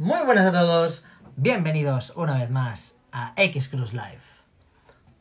[0.00, 1.04] Muy buenas a todos,
[1.36, 4.22] bienvenidos una vez más a X Cruise Live.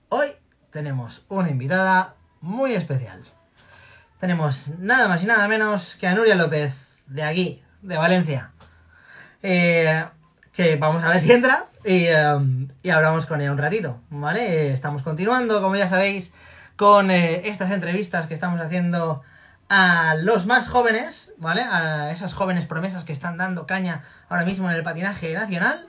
[0.08, 0.30] Hoy
[0.72, 3.22] tenemos una invitada muy especial.
[4.22, 6.72] Tenemos nada más y nada menos que a Nuria López,
[7.08, 8.52] de aquí, de Valencia.
[9.44, 10.06] Eh,
[10.54, 14.70] que vamos a ver si entra y, eh, y hablamos con ella un ratito, ¿vale?
[14.70, 16.32] Eh, Estamos continuando, como ya sabéis,
[16.78, 19.24] con estas entrevistas que estamos haciendo
[19.70, 21.62] a los más jóvenes, ¿vale?
[21.62, 25.88] A esas jóvenes promesas que están dando caña ahora mismo en el patinaje nacional.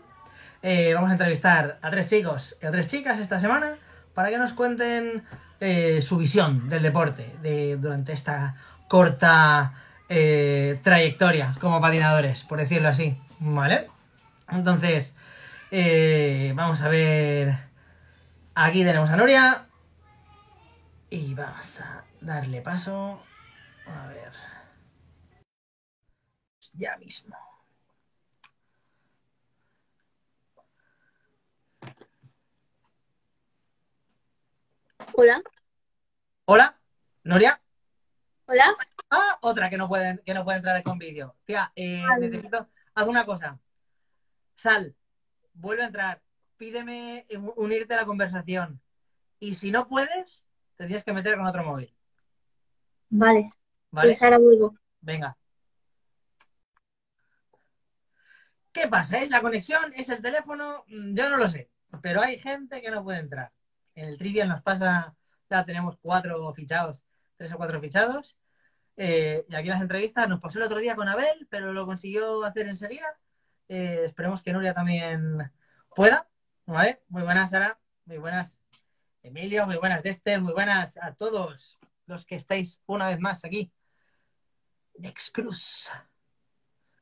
[0.62, 3.76] Eh, vamos a entrevistar a tres chicos y a tres chicas esta semana
[4.14, 5.24] para que nos cuenten
[5.60, 8.56] eh, su visión del deporte de, durante esta
[8.86, 9.72] corta
[10.10, 13.88] eh, trayectoria como patinadores, por decirlo así, ¿vale?
[14.50, 15.14] Entonces,
[16.54, 17.54] vamos a ver.
[18.54, 19.66] Aquí tenemos a Nuria.
[21.08, 23.22] Y vamos a darle paso.
[23.86, 24.32] A ver.
[26.74, 27.36] Ya mismo.
[35.14, 35.42] Hola,
[36.46, 36.78] Hola,
[37.24, 37.60] Nuria.
[38.46, 38.76] hola.
[39.10, 41.34] Ah, otra que no puede, que no puede entrar con vídeo.
[41.44, 42.68] Tía, eh, necesito.
[42.94, 43.58] Haz una cosa.
[44.56, 44.94] Sal,
[45.54, 46.22] vuelve a entrar.
[46.56, 48.80] Pídeme un- unirte a la conversación.
[49.38, 50.44] Y si no puedes,
[50.76, 51.92] te tienes que meter con otro móvil.
[53.10, 53.52] Vale,
[53.90, 54.08] ¿Vale?
[54.08, 54.74] pues ahora vuelvo.
[55.00, 55.36] Venga.
[58.72, 59.18] ¿Qué pasa?
[59.18, 59.92] ¿Es la conexión?
[59.96, 60.84] ¿Es el teléfono?
[60.88, 61.70] Mm, Yo no lo sé.
[62.02, 63.52] Pero hay gente que no puede entrar.
[63.94, 65.14] En el Trivial nos pasa,
[65.50, 67.02] ya tenemos cuatro fichados,
[67.36, 68.36] tres o cuatro fichados.
[68.96, 71.86] Eh, y aquí en las entrevistas nos pasó el otro día con Abel, pero lo
[71.86, 73.06] consiguió hacer enseguida.
[73.68, 75.50] Eh, esperemos que Nuria también
[75.96, 76.28] pueda.
[76.66, 77.02] ¿Vale?
[77.08, 77.80] Muy buenas, Sara.
[78.04, 78.60] Muy buenas,
[79.22, 79.66] Emilio.
[79.66, 80.40] Muy buenas, Dexter.
[80.40, 83.72] Muy buenas a todos los que estáis una vez más aquí.
[85.00, 85.90] Next Cruz.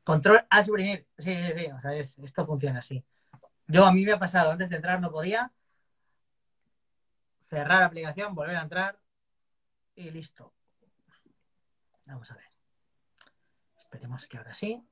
[0.05, 1.07] Control a suprimir.
[1.19, 1.67] Sí, sí, sí.
[1.71, 3.05] O sea, es- esto funciona así.
[3.69, 5.53] Yo a mí me ha pasado, antes de entrar no podía.
[7.51, 9.01] Cerrar aplicación, volver a entrar
[9.97, 10.55] y listo.
[12.07, 12.45] Vamos a ver.
[13.79, 14.85] Esperemos que ahora sí.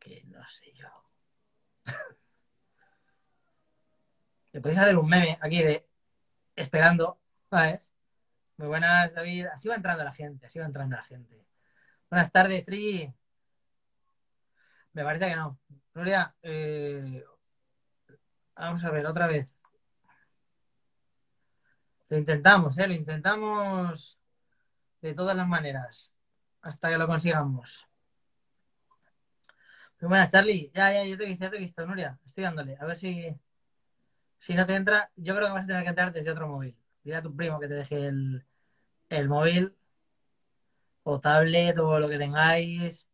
[0.00, 0.88] Que no sé yo.
[4.52, 5.86] Le podéis hacer un meme aquí de
[6.56, 7.18] esperando,
[7.50, 7.92] ¿sabes?
[8.60, 9.46] Muy buenas, David.
[9.46, 11.46] Así va entrando la gente, así va entrando la gente.
[12.10, 13.10] Buenas tardes, Tri.
[14.92, 15.58] Me parece que no.
[15.94, 17.24] Nuria, eh,
[18.54, 19.56] vamos a ver, otra vez.
[22.10, 22.86] Lo intentamos, ¿eh?
[22.86, 24.18] Lo intentamos
[25.00, 26.12] de todas las maneras.
[26.60, 27.88] Hasta que lo consigamos.
[30.00, 30.70] Muy buenas, Charlie.
[30.74, 32.18] Ya, ya, yo te he visto, ya te he visto, Nuria.
[32.26, 32.76] Estoy dándole.
[32.78, 33.34] A ver si,
[34.38, 35.10] si no te entra.
[35.16, 36.76] Yo creo que vas a tener que entrar desde otro móvil.
[37.02, 38.44] Dile a tu primo que te deje el,
[39.10, 39.76] el móvil
[41.02, 43.06] o tablet o lo que tengáis.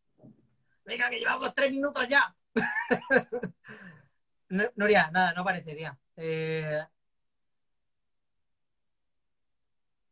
[0.84, 2.34] Venga, que llevamos tres minutos ya.
[4.50, 5.98] Nu- Nuria, nada, no parece, tía.
[6.16, 6.80] Eh,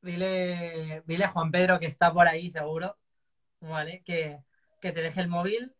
[0.02, 2.98] dile, dile a Juan Pedro que está por ahí, seguro,
[3.60, 4.02] ¿vale?
[4.04, 4.40] Que,
[4.80, 5.74] que te deje el móvil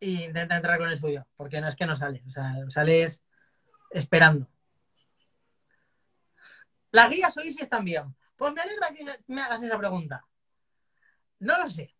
[0.00, 3.22] e intenta entrar con el suyo, porque no es que no sale, o sea, sales
[3.92, 4.48] esperando.
[6.90, 8.14] ¿Las guías hoy sí están bien?
[8.42, 10.26] Pues me alegra que me hagas esa pregunta.
[11.40, 11.94] No lo sé,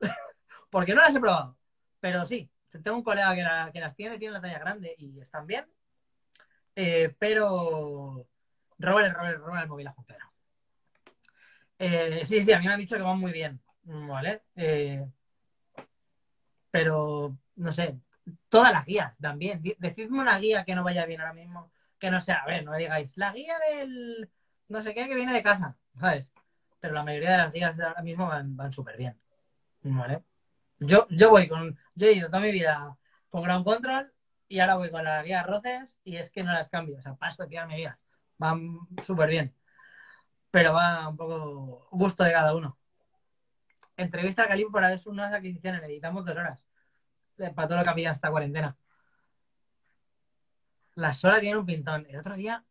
[0.70, 1.56] porque no las he probado,
[2.00, 2.50] pero sí,
[2.82, 5.66] tengo un colega que, la- que las tiene, tiene la talla grande y están bien,
[6.74, 8.26] eh, pero
[8.78, 9.94] róbale, róbale, róbale el móvil a.
[11.78, 14.42] Eh, sí, sí, a mí me han dicho que van muy bien, ¿vale?
[14.56, 15.04] Eh,
[16.70, 17.98] pero, no sé,
[18.48, 19.62] todas las guías también.
[19.78, 22.74] Decidme una guía que no vaya bien ahora mismo, que no sea, a ver, no
[22.76, 24.30] digáis, la guía del
[24.68, 26.32] no sé qué que viene de casa, ¿sabes?
[26.80, 29.18] Pero la mayoría de las guías de ahora mismo van, van súper bien,
[29.82, 30.22] ¿vale?
[30.78, 32.96] Yo, yo voy con, yo he ido toda mi vida
[33.30, 34.12] con Ground Control
[34.48, 37.14] y ahora voy con las guías roces y es que no las cambio, o sea,
[37.14, 37.98] paso de pillarme guías,
[38.38, 39.54] van súper bien,
[40.50, 42.78] pero va un poco gusto de cada uno.
[43.96, 46.66] Entrevista a por haber hecho unas adquisiciones, necesitamos dos horas
[47.38, 48.76] eh, para todo lo que ha pillado esta cuarentena.
[50.94, 52.06] La Sola tiene un pintón.
[52.08, 52.64] El otro día,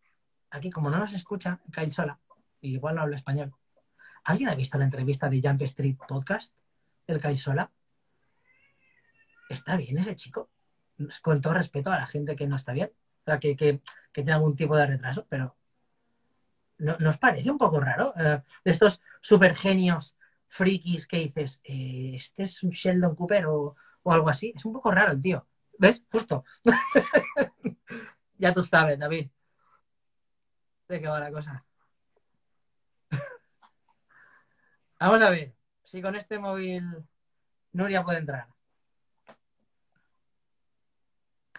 [0.55, 2.19] aquí como no nos escucha, Kyle Sola,
[2.61, 3.53] igual no habla español.
[4.23, 6.53] ¿Alguien ha visto la entrevista de Jump Street Podcast
[7.05, 7.71] del Kyle Sola?
[9.49, 10.49] ¿Está bien ese chico?
[11.21, 12.91] Con todo respeto a la gente que no está bien,
[13.25, 13.81] sea, que, que,
[14.13, 15.57] tiene algún tipo de retraso, pero
[16.77, 18.13] ¿no, ¿nos parece un poco raro?
[18.17, 20.15] Eh, de estos super genios
[20.47, 23.75] frikis que dices, eh, ¿este es un Sheldon Cooper o
[24.05, 24.53] algo así?
[24.55, 25.45] Es un poco raro el tío.
[25.77, 26.01] ¿Ves?
[26.09, 26.45] Justo.
[28.37, 29.29] ya tú sabes, David.
[30.87, 31.65] ¿De qué va la cosa?
[34.99, 35.55] Vamos a ver.
[35.83, 36.83] Si con este móvil
[37.71, 38.47] Nuria puede entrar.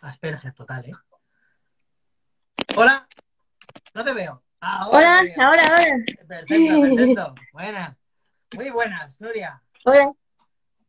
[0.03, 0.93] Asperger total, ¿eh?
[2.77, 3.09] Hola.
[3.95, 4.43] No te veo.
[4.61, 5.85] Ahora Hola, ahora, ahora.
[6.27, 7.35] Perfecto, perfecto.
[7.53, 7.97] Buenas.
[8.57, 9.63] Muy buenas, Nuria.
[9.85, 10.13] Hola.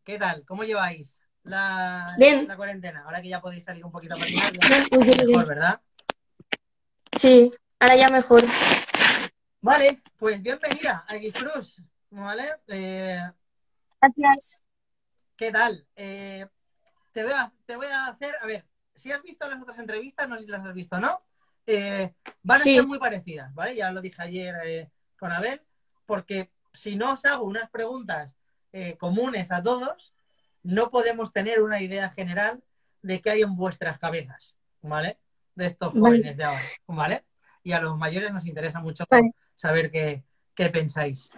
[0.04, 0.46] ¿Qué tal?
[0.46, 2.48] ¿Cómo lleváis la, Bien.
[2.48, 3.04] la cuarentena?
[3.04, 5.82] Ahora que ya podéis salir un poquito a patinar, mejor, ¿verdad?
[7.18, 8.44] Sí, ahora ya mejor.
[9.62, 11.82] Vale, pues bienvenida a X-Cruz,
[12.12, 12.56] ¿vale?
[12.68, 13.22] Eh,
[14.02, 14.66] Gracias.
[15.36, 15.86] ¿Qué tal?
[15.96, 16.48] Eh,
[17.12, 18.66] te, voy a, te voy a hacer, a ver,
[18.96, 21.20] si has visto las otras entrevistas, no sé si las has visto o no,
[21.66, 22.14] eh,
[22.44, 22.76] van a Sí.
[22.76, 23.76] ser muy parecidas, ¿vale?
[23.76, 24.90] Ya lo dije ayer eh,
[25.20, 25.62] con Abel,
[26.06, 28.36] porque si no os hago unas preguntas
[28.72, 30.14] eh, comunes a todos,
[30.64, 32.64] no podemos tener una idea general
[33.02, 35.20] de qué hay en vuestras cabezas, ¿vale?
[35.56, 36.00] De estos Vale.
[36.18, 37.26] jóvenes de ahora, ¿vale?
[37.68, 39.04] Y a los mayores nos interesa mucho
[39.54, 40.24] saber qué,
[40.56, 41.30] qué pensáis,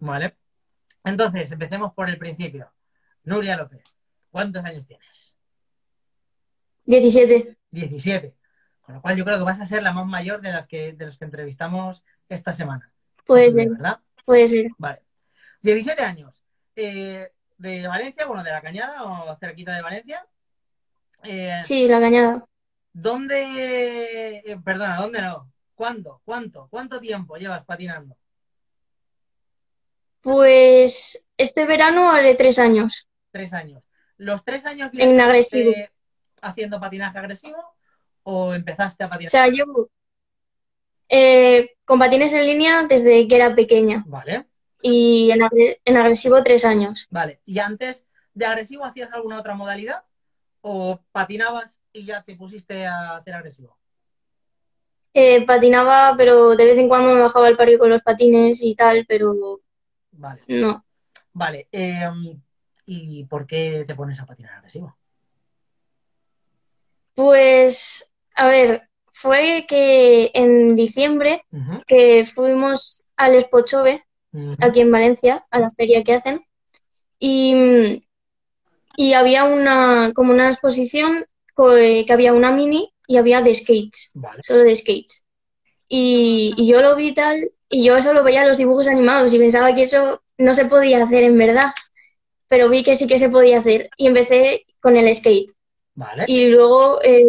[0.00, 0.34] ¿vale?
[1.04, 2.72] Entonces, empecemos por el principio.
[3.22, 3.84] Nuria López,
[4.32, 5.36] ¿cuántos años tienes?
[6.84, 7.56] 17.
[7.70, 8.34] 17.
[8.80, 10.94] Con lo cual yo creo que vas a ser la más mayor de las que,
[10.94, 12.92] de los que entrevistamos esta semana.
[13.24, 14.00] Puede ser, ¿Verdad?
[14.24, 14.66] puede ser.
[14.78, 15.04] Vale.
[15.60, 16.42] 17 años.
[16.74, 20.26] Eh, de Valencia, bueno, de la Cañada o cerquita de Valencia.
[21.22, 22.48] Eh, Sí, la cañada.
[22.92, 25.51] ¿Dónde, eh, perdona, dónde no?
[25.74, 26.22] ¿Cuándo?
[26.24, 26.68] ¿Cuánto?
[26.70, 28.16] ¿Cuánto tiempo llevas patinando?
[30.20, 33.82] Pues este verano haré tres años Tres años.
[34.16, 35.72] ¿Los tres años en llevaste agresivo.
[36.40, 37.58] haciendo patinaje agresivo
[38.24, 39.30] o empezaste a O patinar?
[39.30, 39.64] sea, yo
[41.08, 44.46] eh, con patines en línea desde que era pequeña Vale,
[44.82, 45.42] y en,
[45.84, 47.08] en agresivo tres años.
[47.10, 47.40] vale.
[47.44, 50.04] ¿Y antes de agresivo hacías alguna otra modalidad?
[50.62, 53.78] ¿O patinabas y ya te pusiste a hacer agresivo?
[55.14, 58.74] Eh, patinaba, pero de vez en cuando me bajaba el parque con los patines y
[58.74, 59.60] tal, pero
[60.12, 60.84] Vale, no.
[61.34, 61.68] vale.
[61.72, 62.08] eh,
[62.86, 64.96] ¿y por qué te pones a patinar agresivo?
[67.14, 71.44] Pues, a ver, fue que en diciembre
[71.86, 74.56] que fuimos al Expo Chove, ujú.
[74.60, 76.44] aquí en Valencia, a la feria que hacen,
[77.18, 78.02] y,
[78.96, 81.24] y había una, como una exposición
[81.54, 85.24] que había una mini y había de skates, Vale, solo de skates.
[85.88, 89.38] Y, y yo lo vi tal, y yo eso lo veía los dibujos animados y
[89.38, 91.72] pensaba que eso no se podía hacer en verdad,
[92.48, 95.50] pero vi que sí que se podía hacer y empecé con el skate.
[95.94, 96.26] vale.
[96.26, 97.24] Y luego eh,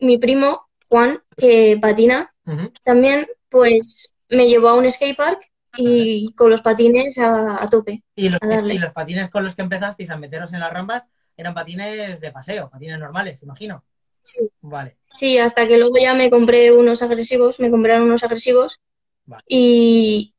[0.00, 2.70] mi primo, Juan, que patina, Ujú.
[2.84, 5.40] también pues me llevó a un skatepark
[5.78, 8.02] y con los patines a, a tope.
[8.14, 8.74] Y los, A darle.
[8.74, 11.04] y los patines con los que empezasteis a meteros en las rampas
[11.36, 13.84] eran patines de paseo, patines normales, imagino.
[14.26, 14.50] Sí.
[14.62, 18.80] Vale, Sí, hasta que luego ya me compré unos agresivos, me compraron unos agresivos
[19.26, 19.44] Vale.
[19.48, 20.34] y,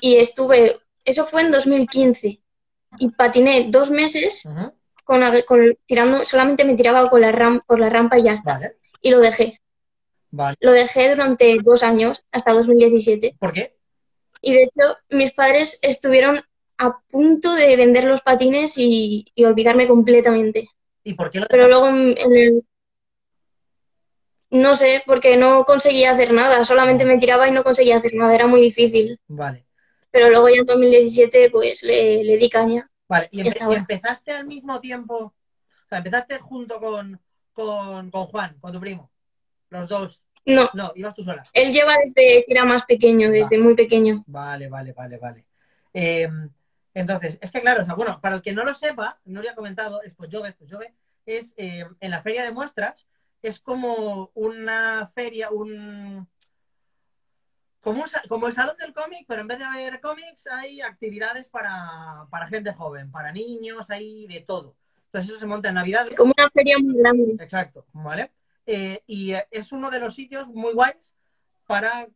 [0.00, 2.42] y estuve, eso fue en 2015
[2.98, 4.44] y patiné dos meses
[5.04, 8.54] con, con- tirando, solamente me tiraba con la ram, por la rampa y ya está.
[8.54, 9.60] vale, Y lo dejé.
[10.30, 10.56] vale.
[10.60, 13.36] Lo dejé durante dos años, hasta 2017.
[13.38, 13.76] ¿Por qué?
[14.40, 16.40] Y de hecho, mis padres estuvieron
[16.78, 20.68] a punto de vender los patines y, y olvidarme completamente.
[21.04, 22.64] ¿Y por qué lo Pero luego en, en el...
[24.52, 28.34] No sé, porque no conseguía hacer nada, solamente me tiraba y no conseguía hacer nada,
[28.34, 29.18] era muy difícil.
[29.28, 29.66] Vale,
[30.10, 32.88] Pero luego ya en 2017 pues le, le di caña.
[33.08, 33.28] vale.
[33.30, 35.14] ¿Y, empe- empezaste al mismo tiempo?
[35.16, 35.34] O
[35.88, 37.20] sea, empezaste junto con,
[37.52, 39.10] con, con Juan, con tu primo.
[39.70, 40.22] Los dos.
[40.44, 41.44] No, No, ibas tú sola.
[41.54, 44.24] él lleva desde que era más pequeño, desde muy pequeño.
[44.26, 45.46] Vale, vale, vale, vale.
[45.94, 46.28] Eh,
[46.94, 49.50] entonces, es que claro, o sea, bueno, para el que no lo sepa, no le
[49.50, 50.92] ha comentado, es pues Jove, pues Jove,
[51.26, 53.06] es eh, en la feria de muestras,
[53.42, 56.28] es como una feria, un
[57.80, 61.46] como, un como el salón del cómic, pero en vez de haber cómics, hay actividades
[61.46, 64.76] para, para gente joven, para niños, hay de todo.
[65.06, 67.36] Entonces eso se monta en Navidad, Como una feria muy grande.
[67.40, 68.32] Exacto, ¿vale?
[68.64, 71.14] Eh, y es uno de los sitios muy guays
[71.66, 72.08] para,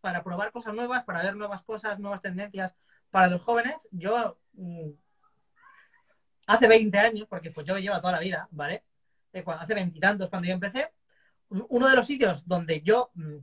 [0.00, 2.76] para probar cosas nuevas, para ver nuevas cosas, nuevas tendencias
[3.10, 3.76] para los jóvenes.
[3.90, 4.90] Yo, mm,
[6.46, 8.84] hace 20 años, porque pues yo me llevo toda la vida, ¿vale?
[9.34, 10.90] Eh, cuando- hace veintitantos cuando yo empecé,
[11.50, 13.36] un- uno de los sitios donde yo mm,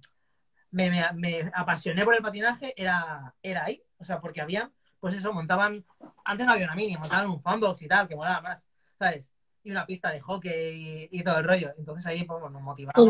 [0.71, 3.83] me, me- me apasioné por el patinaje era, era ahí.
[3.97, 5.85] O sea, porque habían, pues eso, montaban,
[6.25, 8.63] antes no había una mini, montaban un fanbox y tal, que molaba más,
[8.97, 9.25] ¿sabes?
[9.63, 11.73] Y una pista de hockey y, y todo el rollo.
[11.77, 13.05] Entonces ahí pues, nos motivamos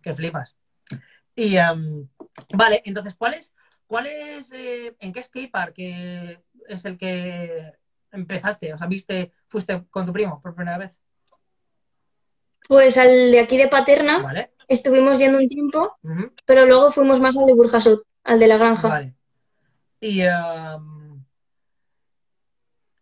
[0.00, 0.56] que flipas.
[1.34, 2.08] Y em,
[2.54, 3.52] vale, entonces, ¿cuál es,
[3.86, 7.72] cuál es eh, en qué skatepark eh, es el que
[8.12, 8.72] empezaste?
[8.72, 10.98] O sea, viste, fuiste con tu primo por primera vez,
[12.68, 14.52] Pues al de aquí de Paterna ¿vale?
[14.68, 15.98] estuvimos yendo un tiempo,
[16.44, 18.88] pero luego fuimos más al de Burjasot, al de la granja.
[18.88, 19.14] Vale.
[20.00, 21.24] Y em,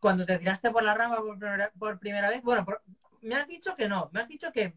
[0.01, 2.83] cuando te tiraste por la rama por primera, por primera vez, bueno, por-
[3.21, 4.75] me has dicho que no, me has dicho que,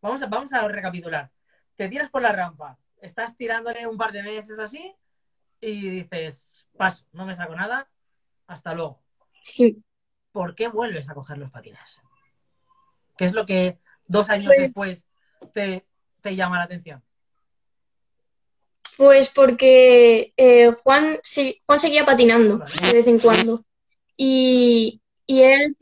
[0.00, 1.30] vamos a, vamos a recapitular,
[1.76, 4.94] te tiras por la rampa, estás tirándole un par de meses o así
[5.60, 7.88] y dices, paso, no me saco nada,
[8.46, 9.02] hasta luego.
[9.42, 9.82] Sí.
[10.32, 12.00] ¿Por qué vuelves a coger los patines?
[13.16, 15.04] ¿Qué es lo que dos años Pues- después
[15.52, 15.84] te,
[16.20, 17.02] te llama la atención?
[18.96, 22.72] Pues porque eh, Juan, sí, Juan seguía patinando Vale.
[22.86, 23.60] de vez en cuando.
[24.16, 25.76] Y, y él.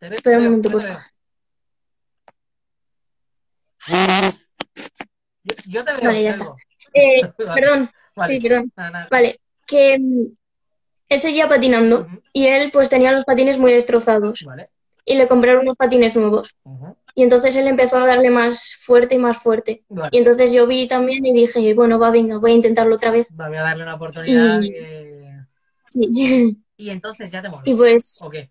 [0.00, 1.00] Espera un momento, por favor.
[5.42, 6.44] Yo, yo te veo, Vale, ya está.
[6.92, 8.32] eh, Vale, perdón, vale.
[8.34, 8.72] sí, perdón.
[8.76, 9.08] Nada, nada.
[9.10, 10.26] Vale, que mm,
[11.08, 14.68] él seguía patinando y él pues tenía los patines muy destrozados Vale.
[15.10, 16.54] Y le compraron unos patines nuevos.
[17.14, 19.82] Y entonces él empezó a darle más fuerte y más fuerte.
[19.88, 20.08] vale.
[20.12, 23.26] Y entonces yo vi también y dije, bueno, va, venga, voy a intentarlo otra vez.
[23.32, 24.60] Voy a darle una oportunidad.
[24.62, 25.20] Y- que-
[25.88, 26.56] Sí.
[26.76, 27.66] Y entonces ya te mueves.
[27.68, 28.50] Y pues, ¿O qué?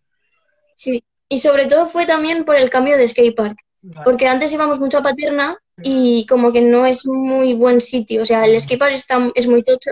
[0.76, 1.02] sí.
[1.30, 3.58] Y sobre todo fue también por el cambio de skatepark.
[3.82, 4.04] Vale.
[4.04, 8.24] Porque antes íbamos mucho a Paterna y como que no es muy buen sitio.
[8.24, 9.92] O sea, el skatepark está, es muy tocho,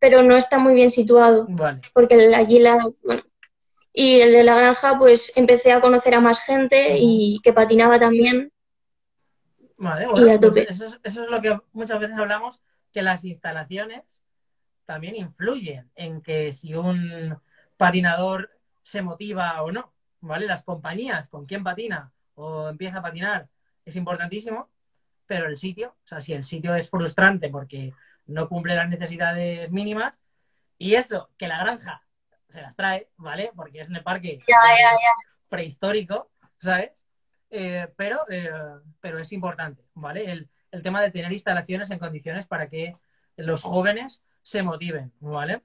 [0.00, 1.46] pero no está muy bien situado.
[1.48, 1.80] Vale.
[1.94, 2.78] Porque allí la...
[3.04, 3.22] Bueno,
[3.94, 7.98] y el de la granja, pues empecé a conocer a más gente y que patinaba
[8.00, 8.52] también.
[9.76, 10.70] Vale, Y bueno, a pues tope.
[10.70, 12.60] eso, es, eso es lo que muchas veces hablamos,
[12.92, 14.02] que las instalaciones
[14.84, 17.38] también influyen en que si un
[17.76, 18.50] patinador
[18.82, 20.46] se motiva o no, ¿vale?
[20.46, 23.48] Las compañías con quién patina o empieza a patinar
[23.84, 24.70] es importantísimo,
[25.26, 27.92] pero el sitio, o sea, si el sitio es frustrante porque
[28.26, 30.14] no cumple las necesidades mínimas,
[30.78, 32.03] y eso, que la granja
[32.54, 33.50] se las trae, ¿vale?
[33.54, 34.38] Porque es el parque
[35.48, 36.30] prehistórico,
[36.62, 37.04] ¿sabes?
[37.50, 38.50] Eh, pero, eh,
[39.00, 40.30] pero es importante, ¿vale?
[40.30, 42.92] El, el tema de tener instalaciones en condiciones para que
[43.36, 45.62] los jóvenes se motiven, ¿vale?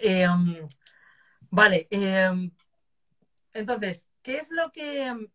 [0.00, 0.26] Eh,
[1.50, 1.86] vale,
[3.52, 5.28] entonces, ¿qué es lo que...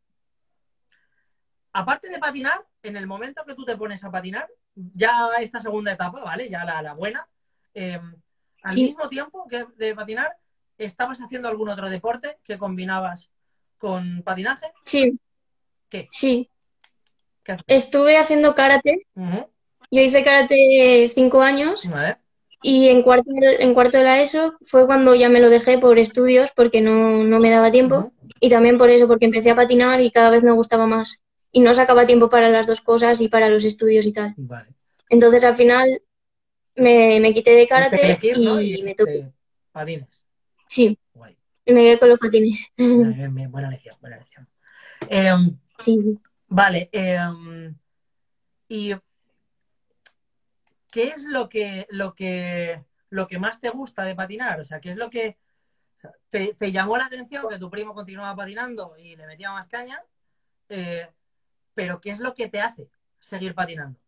[1.73, 5.93] Aparte de patinar, en el momento que tú te pones a patinar, ya esta segunda
[5.93, 6.49] etapa, ¿vale?
[6.49, 7.27] Ya la, la buena,
[7.75, 8.87] al Sí.
[8.87, 10.37] mismo tiempo que de patinar,
[10.77, 13.29] ¿estabas haciendo algún otro deporte que combinabas
[13.77, 14.67] con patinaje?
[14.83, 15.19] Sí.
[15.89, 16.07] ¿Qué?
[16.09, 16.49] Sí.
[17.43, 17.57] ¿Qué?
[17.67, 19.07] Estuve haciendo karate.
[19.15, 22.17] Yo hice karate cinco años Vale.
[22.61, 25.99] y en cuarto, en cuarto de la ESO fue cuando ya me lo dejé por
[25.99, 29.99] estudios porque no, no me daba tiempo y también por eso, porque empecé a patinar
[30.01, 31.23] y cada vez me gustaba más.
[31.51, 34.33] Y no sacaba tiempo para las dos cosas y para los estudios y tal.
[34.37, 34.69] Vale.
[35.09, 36.01] Entonces al final
[36.75, 38.95] me, me quité de karate y Y me
[39.73, 40.20] patines.
[40.71, 41.37] Sí, Guay.
[41.65, 42.71] me quedé con los patines.
[42.77, 43.51] Bien, bien, bien.
[43.51, 44.47] Buena lección, buena lección.
[45.09, 46.17] Em, Sí, sí.
[46.47, 47.75] Vale, em,
[48.69, 48.93] y
[50.89, 54.61] ¿qué es lo que, lo que, lo que más te gusta de patinar?
[54.61, 55.37] O sea, ¿qué es lo que
[56.29, 60.01] te, te llamó la atención que tu primo continuaba patinando y le metía más caña?
[60.69, 61.05] Eh,
[61.73, 63.99] pero ¿qué es lo que te hace seguir patinando?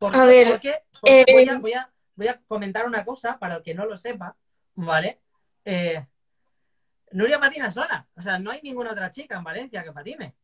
[0.00, 0.52] Ver.
[0.52, 3.84] Porque eh, voy, a, voy, a, voy a comentar una cosa para el que no
[3.84, 4.38] lo sepa,
[4.74, 5.20] ¿vale?
[5.64, 6.04] Eh,
[7.12, 8.06] Nuria patina sola.
[8.16, 10.34] O sea, no hay ninguna otra chica en Valencia que patine.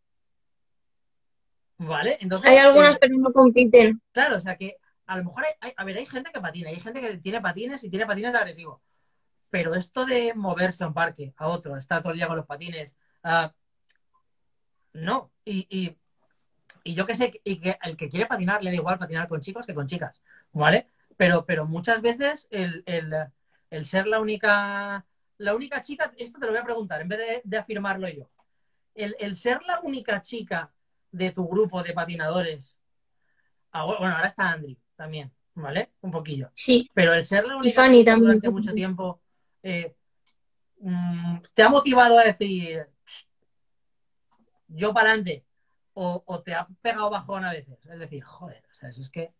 [1.79, 2.19] ¿Vale?
[2.21, 4.01] Entonces, Hay algunas, eh, pero no compiten.
[4.13, 6.69] claro, o sea que a lo mejor hay, hay- a ver, hay gente que patina,
[6.69, 8.83] hay gente que tiene patines y tiene patines de agresivo.
[9.51, 12.47] Pero esto de moverse a un parque, a otro, estar todo el día con los
[12.47, 12.95] patines,
[13.25, 13.53] ah,
[14.93, 15.33] no.
[15.45, 15.97] Y, y,
[16.85, 19.41] y yo que sé, y que el que quiere patinar le da igual patinar con
[19.41, 20.21] chicos que con chicas,
[20.53, 20.89] ¿vale?
[21.17, 23.13] Pero, pero muchas veces el, el,
[23.71, 25.05] el ser la única,
[25.39, 28.29] la única chica, esto te lo voy a preguntar, en vez de, de afirmarlo yo.
[28.95, 30.71] El, el ser la única chica
[31.12, 32.77] de tu grupo de patinadores,
[33.73, 35.91] ahora- bueno, ahora está Andri también, ¿vale?
[36.00, 36.50] Un poquillo.
[36.55, 39.21] Sí, Pero el ser la única Fanny chica también, durante mucho tiempo
[39.62, 39.95] eh,
[40.81, 42.87] mm, te ha motivado a decir
[44.69, 45.45] yo para adelante
[45.95, 47.79] o, o te ha pegado bajón a veces.
[47.87, 49.33] Es decir, joder, o sea, eso es que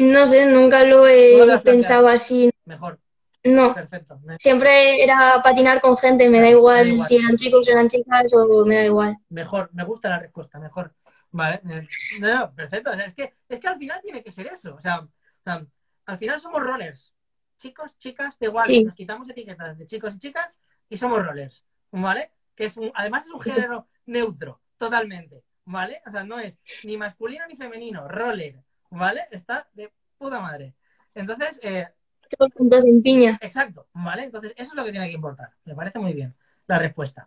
[0.00, 2.50] no sé, nunca lo ¿Cómo te lo he pensado así.
[2.64, 2.98] mejor,
[3.44, 4.18] No, perfecto.
[4.38, 7.06] Siempre era patinar con gente, me da igual, da igual.
[7.06, 9.16] si eran chicos o eran chicas o me da igual.
[9.28, 10.94] Mejor, me gusta la respuesta, mejor.
[11.32, 11.80] Vale, no,
[12.20, 12.90] no, perfecto.
[12.90, 14.74] O sea, es, que, es que al final tiene que ser eso.
[14.74, 15.08] O sea, o
[15.44, 15.64] sea,
[16.06, 17.14] al final somos rollers.
[17.58, 18.64] Chicos, chicas, de igual.
[18.64, 18.82] Sí.
[18.82, 20.50] Nos quitamos etiquetas de chicos y chicas
[20.88, 21.64] y somos rollers.
[21.92, 22.32] ¿Vale?
[22.54, 25.44] Que es un, además es un género neutro, totalmente.
[25.64, 26.02] ¿Vale?
[26.06, 26.54] O sea, no es
[26.84, 28.56] ni masculino ni femenino, roller.
[28.90, 29.22] ¿Vale?
[29.30, 30.74] Está de puta madre.
[31.14, 31.88] Entonces, eh,
[32.36, 33.38] Todos juntos en piña.
[33.40, 34.24] Exacto, ¿vale?
[34.24, 35.50] Entonces, eso es lo que tiene que importar.
[35.64, 36.34] Me parece muy bien
[36.66, 37.26] la respuesta.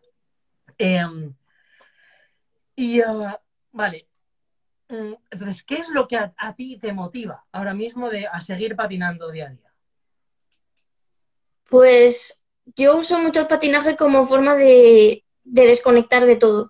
[0.77, 1.05] Eh,
[2.75, 3.39] y, ah,
[3.71, 4.07] vale.
[4.89, 8.41] Mm, Entonces, ¿qué es lo que a, a ti te motiva ahora mismo de, a
[8.41, 9.73] seguir patinando día a día?
[11.69, 12.43] Pues
[12.75, 16.69] yo uso mucho el patinaje como forma de, de desconectar de todo.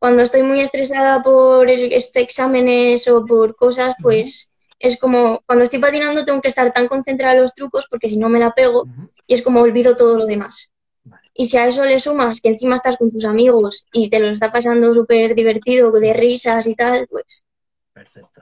[0.00, 5.78] Cuando estoy muy estresada por este exámenes o por cosas, pues es como cuando estoy
[5.78, 8.88] patinando tengo que estar tan concentrada en los trucos porque si no me la pego
[9.26, 10.72] y es como olvido todo lo demás.
[11.04, 11.30] Vale.
[11.34, 14.28] Y si a eso le sumas que encima estás con tus amigos y te lo
[14.28, 17.44] está pasando súper divertido, de risas y tal, pues
[17.92, 18.40] Perfecto.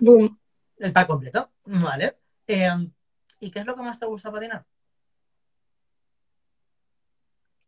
[0.00, 0.38] boom.
[0.78, 1.50] El pack completo.
[1.66, 2.16] Vale.
[2.46, 2.70] Eh,
[3.40, 4.64] ¿Y qué es lo que más te gusta patinar?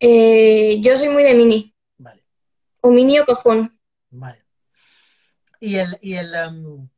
[0.01, 1.74] Eh, yo soy muy de mini,
[2.85, 3.61] o mini o cojón.
[4.11, 4.45] vale.
[5.61, 6.89] ¿Y el, y el, em,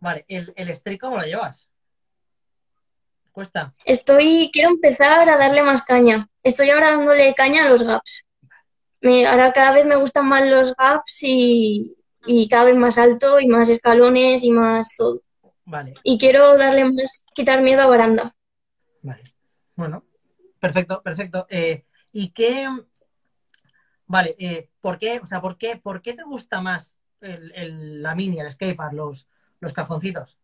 [0.00, 1.70] vale, el, el streak cómo lo llevas?
[3.32, 3.74] ¿Cuesta?
[3.84, 6.28] Estoy, quiero empezar a darle más caña.
[6.42, 8.24] Estoy ahora dándole caña a los gaps.
[9.00, 11.96] Me, ahora cada vez me gustan más los gaps y,
[12.26, 15.22] y cada vez más alto y más escalones y más todo.
[15.64, 18.32] Vale, Y quiero darle más, quitar miedo a baranda.
[19.02, 19.34] vale.
[19.74, 20.04] Bueno,
[20.58, 21.46] perfecto, perfecto.
[21.50, 22.68] Eh, ¿y qué?
[24.06, 25.18] Vale, eh, ¿por qué?
[25.22, 29.26] O sea, ¿por qué, por qué te gusta más el, la mini, el skatepark, los,
[29.60, 30.38] los cajoncitos?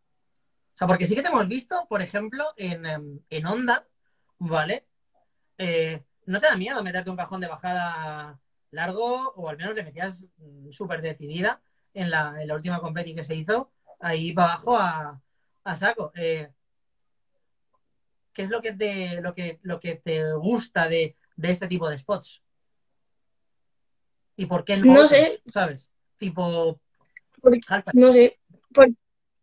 [0.74, 3.86] O sea, porque sí que te hemos visto, por ejemplo, en, em, en Honda,
[4.38, 4.86] ¿vale?
[5.58, 8.40] Eh, ¿no te da miedo meterte un cajón de bajada
[8.72, 11.62] largo o al menos le metías mm, súper decidida
[11.94, 15.20] en la, en la última competi que se hizo ahí para abajo a,
[15.64, 16.12] a saco?
[16.16, 16.50] Eh,
[18.32, 21.88] ¿qué es lo que te, lo que, lo que te gusta de, de este tipo
[21.88, 22.42] de spots?
[24.36, 25.42] ¿Y por qué No otros, sé.
[25.52, 25.88] ¿Sabes?
[26.18, 26.78] Tipo.
[27.92, 28.38] No sé.
[28.72, 28.88] por-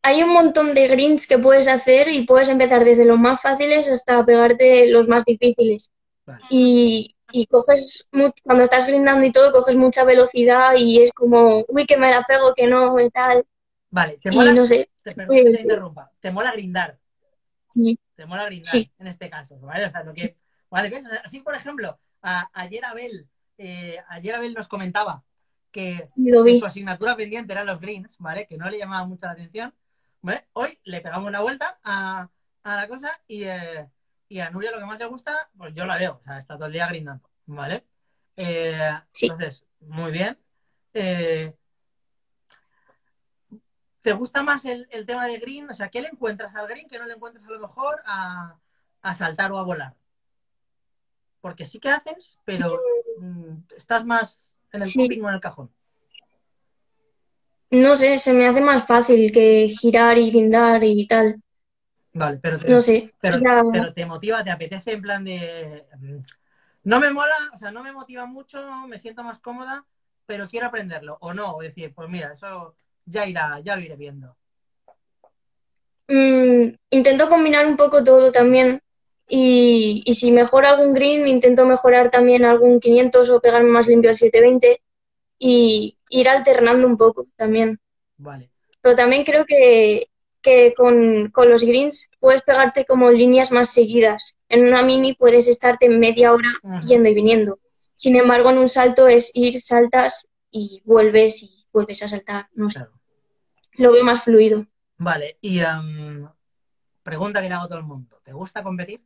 [0.01, 3.89] hay un montón de greens que puedes hacer y puedes empezar desde los más fáciles
[3.89, 5.91] hasta pegarte los más difíciles.
[6.25, 6.41] Vale.
[6.49, 8.07] Y, y coges,
[8.43, 12.23] cuando estás grindando y todo, coges mucha velocidad y es como, uy, que me la
[12.23, 13.43] pego, que no, y tal.
[13.91, 14.89] Vale, te Y mola, no sé.
[15.03, 16.97] te, perdón que te interrumpa, te mola grindar.
[17.71, 17.99] Sí.
[18.15, 18.91] te mola grindar Sí.
[18.99, 19.85] en este caso, ¿vale?
[19.87, 20.37] O sea, lo que,
[20.69, 21.05] vale, ¿ves?
[21.05, 23.27] O sea, así, por ejemplo, a- ayer Abel,
[23.59, 25.23] eh, ayer Abel nos comentaba
[25.71, 28.47] que, Sí, su asignatura pendiente eran los greens, ¿vale?
[28.47, 29.73] Que no le llamaba mucho la atención,
[30.21, 30.47] ¿vale?
[30.53, 32.27] Hoy le pegamos la vuelta a,
[32.63, 33.87] a la cosa y, eh,
[34.27, 36.55] y a Nuria lo que más le gusta, pues yo la veo, o sea, está
[36.55, 37.83] todo el día grindando, ¿vale?
[38.37, 39.25] Eh, Sí.
[39.27, 40.37] Entonces, muy bien.
[40.93, 41.53] Eh,
[44.01, 45.69] ¿Te gusta más el, el tema de green?
[45.69, 48.55] O sea, ¿qué le encuentras al green que no le encuentras a lo mejor a,
[49.01, 49.93] a saltar o a volar?
[51.41, 52.79] Porque sí que haces, pero
[53.75, 54.39] estás más
[54.71, 55.19] en el Sí.
[55.21, 55.71] o en el cajón.
[57.71, 61.41] No sé, se me hace más fácil que girar y grindar y tal.
[62.13, 63.13] Vale, pero te, No sé.
[63.21, 63.37] pero,
[63.71, 65.85] pero te motiva, te apetece en plan de...
[65.99, 66.17] mm,
[66.83, 69.85] No me mola, o sea, no me motiva mucho, me siento más cómoda,
[70.25, 71.17] pero quiero aprenderlo.
[71.21, 74.35] O no, o decir, pues mira, eso ya irá, ya lo iré viendo.
[76.07, 78.79] mm, intento combinar un poco todo también.
[79.29, 84.09] Y, y si mejoro algún green, intento mejorar también algún 500 o pegarme más limpio
[84.11, 84.81] al 720
[85.39, 87.79] y ir alternando un poco también.
[88.17, 90.09] Vale, Pero también creo que,
[90.41, 94.37] que con, con los greens puedes pegarte como líneas más seguidas.
[94.49, 96.49] En una mini puedes estarte media hora
[96.87, 97.59] yendo y viniendo.
[97.95, 102.47] Sin embargo, en un salto es ir, saltas y vuelves y vuelves a saltar.
[102.53, 102.93] No sé, claro.
[103.73, 104.65] lo veo más fluido.
[104.97, 106.27] Vale, y em,
[107.03, 108.21] pregunta que le hago a todo el mundo.
[108.23, 109.01] ¿Te gusta competir?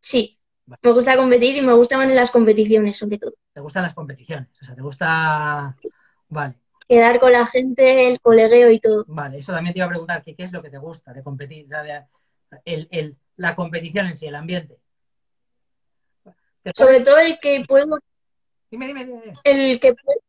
[0.00, 0.80] Sí, Vale.
[0.82, 3.34] me gusta competir y me gustan las competiciones, sobre todo.
[3.52, 4.48] ¿Te gustan las competiciones?
[4.62, 5.76] O sea, ¿te gusta...?
[6.30, 6.54] Vale,
[6.88, 9.04] Quedar con la gente, el colegueo y todo.
[9.08, 9.38] vale.
[9.38, 11.66] Eso también te iba a preguntar, ¿qué, qué es lo que te gusta de competir?
[11.68, 12.04] De-
[12.64, 14.78] el, el- la competición en sí, el ambiente.
[16.62, 17.98] ¿Te Sobre todo el que puedo,
[18.70, 19.32] Dime, dime, dime.
[19.44, 20.20] el que pu-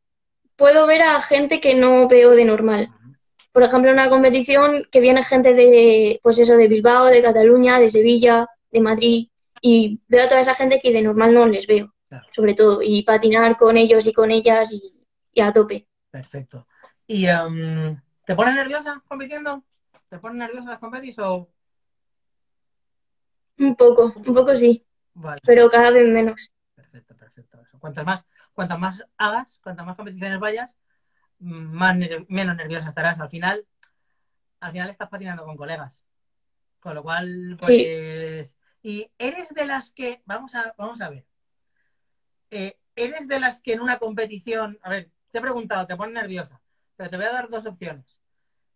[0.55, 2.89] puedo ver a gente que no veo de normal.
[3.51, 7.89] Por ejemplo, una competición que viene gente de, pues eso, de Bilbao, de Cataluña, de
[7.89, 9.29] Sevilla, de Madrid,
[9.61, 12.27] y veo a toda esa gente que de normal no les veo, Claro.
[12.31, 14.93] sobre todo, y patinar con ellos y con ellas y,
[15.31, 15.87] y a tope.
[16.09, 16.67] Perfecto.
[17.05, 19.63] ¿Y em, te pones nerviosa compitiendo?
[20.09, 21.49] ¿Te pones nerviosa las competis o...?
[23.59, 25.41] Un poco, un poco sí, Vale.
[25.45, 26.51] pero cada vez menos.
[26.75, 27.59] Perfecto, perfecto.
[27.79, 30.75] Cuantas más, cuantas más hagas, cuantas más competiciones vayas,
[31.39, 31.95] más
[32.27, 33.19] menos nerviosa estarás.
[33.19, 33.65] Al final,
[34.61, 36.01] al final estás patinando con colegas.
[36.79, 37.85] Con lo cual, Sí.
[38.81, 40.21] Y eres de las que.
[40.25, 41.25] Vamos a, vamos a ver.
[42.51, 44.79] Eh, eres de las que en una competición.
[44.81, 46.61] A ver, te he preguntado, te pones nerviosa,
[46.95, 48.19] pero te voy a dar dos opciones.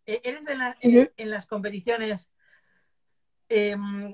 [0.06, 1.10] Eh, ¿Eres de las Ujú.
[1.16, 2.30] en las competiciones
[3.50, 4.12] em,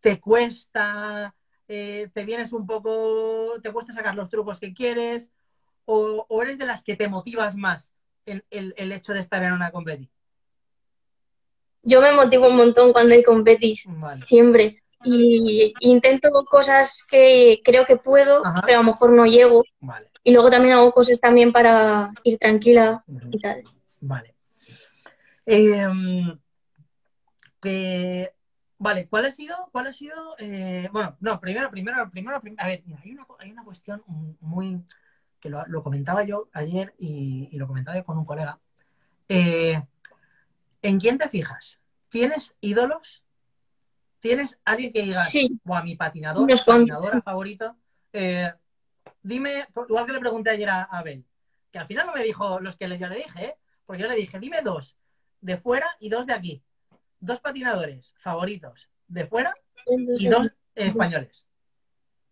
[0.00, 1.34] te cuesta,
[1.68, 5.32] eh, te vienes un poco, te cuesta sacar los trucos que quieres,
[5.84, 7.92] o, o eres de las que te motivas más
[8.24, 10.15] en el, el hecho de estar en una competición?
[11.86, 14.26] Yo me motivo un montón cuando hay competis, Vale.
[14.26, 14.82] siempre.
[15.04, 18.62] Y intento cosas que creo que puedo, Ajá.
[18.66, 19.64] pero a lo mejor no llego.
[19.80, 20.10] Vale.
[20.24, 23.62] Y luego también hago cosas también para ir tranquila y tal.
[24.00, 24.34] Vale.
[25.46, 26.36] Em,
[28.78, 32.66] vale, ¿cuál ha sido, cuál ha sido, eh, bueno, no, primero, primero, primero, prim- a
[32.66, 34.02] ver, mira, hay una, hay una cuestión
[34.40, 34.82] muy,
[35.40, 38.58] que lo, lo comentaba yo ayer y, y lo comentaba yo con un colega.
[39.28, 39.80] Eh,
[40.88, 41.80] ¿en quién te fijas?
[42.08, 43.24] ¿Tienes ídolos?
[44.20, 47.76] ¿Tienes alguien que diga, Sí, o a mi patinador, cuantos, patinadora favorito?
[48.12, 48.52] Eh,
[49.22, 51.24] dime, igual que le pregunté ayer a a Abel,
[51.70, 53.56] que al final no me dijo los que yo le dije, ¿eh?
[53.84, 54.96] Porque yo le dije, dime dos
[55.40, 56.62] de fuera y dos de aquí.
[57.20, 59.52] Dos patinadores favoritos de fuera
[59.86, 61.46] y dos eh, españoles.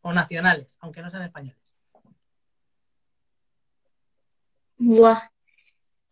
[0.02, 1.58] O nacionales, aunque no sean españoles.
[4.78, 5.30] Buah.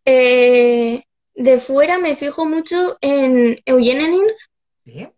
[0.05, 4.27] Eh, de fuera me fijo mucho en Eugene Henning
[4.85, 5.09] ¿Sí?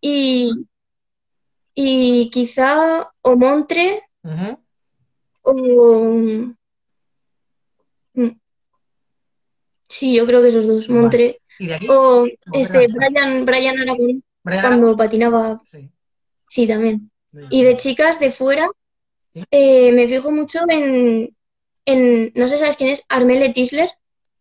[0.00, 0.52] y,
[1.74, 4.02] y quizá o Montre
[5.42, 5.54] o...
[8.14, 8.30] mm,
[9.88, 10.88] Sí, yo creo que esos dos.
[10.88, 11.40] Montre.
[11.58, 11.86] ¿Y de aquí?
[11.90, 12.86] O este.
[12.88, 14.96] Brian, Brian Aragón, Brian cuando Aragón.
[14.96, 15.90] patinaba, Sí.
[16.48, 17.10] sí, también.
[17.50, 18.68] Y de chicas de fuera,
[19.34, 19.42] Sí.
[19.50, 21.34] eh, me fijo mucho en,
[21.84, 23.90] en, no sé sabes quién es, Armelle Tisler,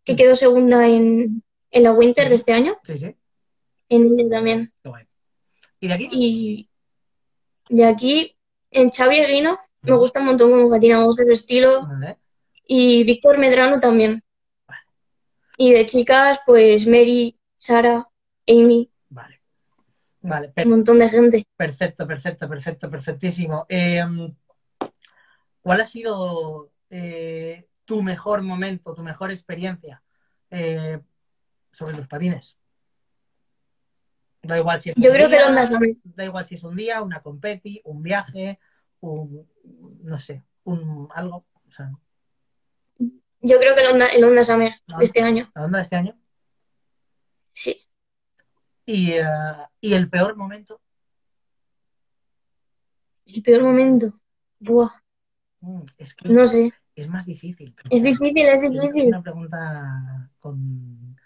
[0.03, 3.15] que quedó segunda en, en la Winter de este año, Sí, sí.
[3.89, 4.71] en también.
[5.79, 6.09] ¿Y de aquí?
[6.11, 6.69] Y
[7.69, 8.37] de aquí,
[8.71, 11.87] en Xavi Eguino, me gusta un montón cómo patina, me gusta su estilo.
[11.87, 12.17] Vale.
[12.65, 14.21] Y Víctor Medrano también.
[15.57, 18.07] Y de chicas, pues Mary, Sara,
[18.47, 19.41] Amy, Vale.
[20.21, 21.45] Vale, un montón de gente.
[21.55, 23.65] perfecto, perfecto, perfecto, perfectísimo.
[23.67, 24.03] Eh,
[25.61, 30.01] ¿cuál ha sido eh, tu mejor momento, tu mejor experiencia
[30.49, 30.97] eh,
[31.73, 32.57] sobre los patines?
[34.41, 37.21] Da igual si es Yo un creo día, da igual si es un día, una
[37.21, 38.59] competi, un viaje,
[39.01, 39.45] un
[40.03, 41.45] no sé, un algo.
[41.67, 41.91] O sea,
[43.41, 44.97] Yo creo que el Honda, el Honda Summer Ah.
[44.99, 45.51] de este año.
[45.53, 46.17] ¿la onda de este año?
[47.51, 47.75] Sí.
[48.85, 49.25] Y, eh,
[49.81, 50.79] y el peor momento.
[53.25, 54.17] El peor momento.
[54.59, 54.91] Buah,
[55.63, 56.73] Mm, Es que no sé.
[57.01, 57.75] Es más difícil.
[57.89, 59.07] Es difícil, es Es difícil.
[59.07, 61.17] una pregunta con.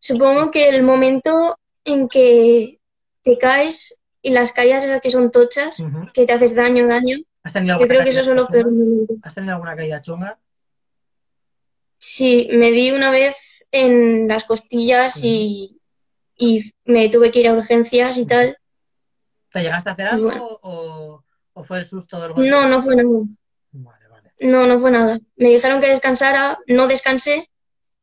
[0.00, 2.80] Supongo que el momento en que
[3.22, 5.82] te caes y las caídas esas que son tochas,
[6.14, 8.46] que te haces daño, daño, ¿Has tenido yo creo que los chunga?
[8.48, 9.16] peores momentos.
[9.22, 10.38] ¿Has tenido alguna caída chunga?
[11.98, 15.80] Sí, me di una vez en las costillas y,
[16.36, 18.56] y me tuve que ir a urgencias y tal.
[19.52, 20.58] ¿Te llegaste a hacer algo Bueno.
[20.62, 22.48] o, o fue el susto del golpe?
[22.50, 23.08] No, no fue nada.
[24.42, 25.18] No, no fue nada.
[25.36, 27.50] Me dijeron que descansara, no descansé,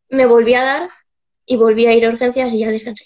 [0.10, 0.90] me volví a dar
[1.46, 3.06] y volví a ir a urgencias y ya descansé.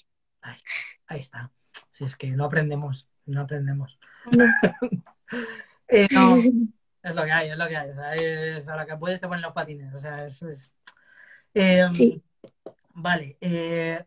[1.07, 1.51] Ahí está.
[1.91, 3.99] Si es que no aprendemos, no aprendemos.
[4.31, 4.45] No.
[5.89, 6.37] Eh, no,
[7.03, 7.89] es lo que hay, es lo que hay.
[7.89, 9.93] O sea, es a que puedes te ponen los patines.
[9.93, 10.71] O sea, eso es.
[11.53, 12.23] Eh, Sí.
[12.95, 13.37] Vale.
[13.41, 14.03] Eh,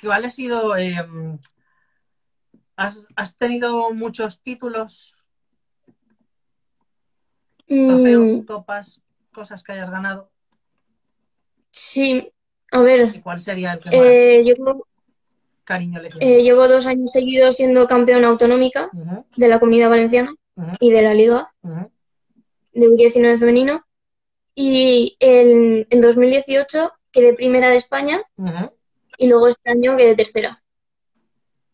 [0.00, 0.76] ¿Cuál ha sido?
[0.76, 0.96] eh,
[2.76, 5.13] ¿has, has tenido muchos títulos,
[7.66, 9.00] trofeos, Mm, copas,
[9.32, 10.30] cosas que hayas ganado?
[11.70, 12.30] sí,
[12.70, 14.54] a ver, ¿Y cuál sería el que más eh, yo
[15.64, 18.90] cariño le eh, llevo dos años seguidos siendo campeona autonómica
[19.36, 20.34] de la Comunidad Valenciana
[20.78, 21.52] y de la Liga
[22.72, 23.84] de U19 femenino.
[24.54, 28.22] Y en, en 2018 quedé primera de España
[29.16, 30.60] y luego este año quedé tercera.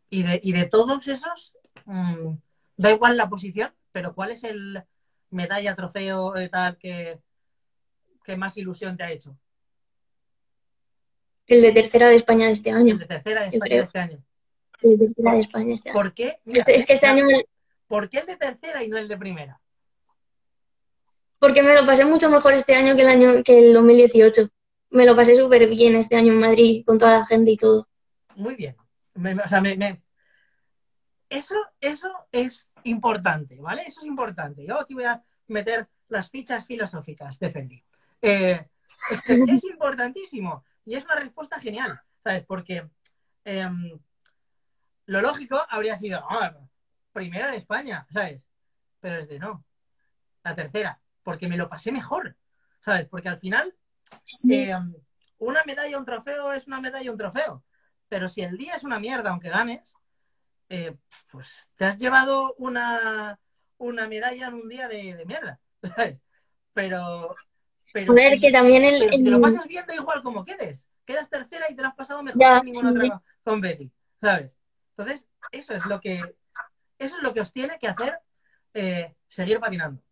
[0.09, 2.35] Y de, y de todos esos, mm,
[2.77, 4.83] da igual la posición, pero ¿cuál es el
[5.31, 7.21] medalla, trofeo, eh, tal, que,
[8.25, 9.37] que más ilusión te ha hecho?
[11.47, 12.93] El de tercera de España de este año.
[12.95, 13.79] El de tercera de España creo.
[13.81, 14.25] de este año.
[14.83, 15.99] El de tercera de España este año.
[15.99, 16.39] ¿Por qué?
[16.45, 17.45] Mira, Es, es que este año, me-
[17.89, 19.61] ¿Por qué el de tercera y no el de primera?
[21.39, 24.49] porque me lo pasé mucho mejor este año que el año que el 2018.
[24.91, 27.89] Me lo pasé súper bien este año en Madrid con toda la gente y todo.
[28.37, 28.77] Muy bien.
[29.15, 30.03] Me- o sea, me- me-
[31.31, 33.83] Eso, eso es importante, ¿vale?
[33.87, 34.65] Eso es importante.
[34.67, 37.85] Yo aquí voy a meter las fichas filosóficas de Fendi.
[38.23, 38.67] Eh,
[39.29, 42.45] es importantísimo y es una respuesta genial, ¿sabes?
[42.45, 42.89] Porque
[43.45, 43.99] em,
[45.07, 46.57] lo lógico habría sido "Ah,
[47.13, 48.43] primera de España, ¿sabes?
[49.01, 49.65] Pero es de no,
[50.45, 52.37] la tercera, porque me lo pasé mejor,
[52.85, 53.09] ¿sabes?
[53.09, 53.75] Porque al final
[54.25, 54.77] Sí, eh,
[55.39, 57.65] una medalla, un trofeo es una medalla, un trofeo.
[58.09, 59.95] Pero si el día es una mierda, aunque ganes,
[60.71, 60.97] eh,
[61.33, 63.39] pues te has llevado una,
[63.79, 65.61] una medalla en un día de, de mierda.
[65.97, 66.19] ¿sabes?
[66.75, 67.35] Pero,
[67.93, 70.81] pero, si, que también el, pero si te lo pasas bien, da igual como quedes.
[71.05, 73.07] quedas tercera y te lo has pasado mejor Ya, que ninguna sí, sí.
[73.07, 74.53] otra con Betty, ¿sabes?
[74.97, 76.37] Entonces, eso es lo que,
[76.99, 78.21] eso es lo que os tiene que hacer
[78.75, 80.03] eh, seguir patinando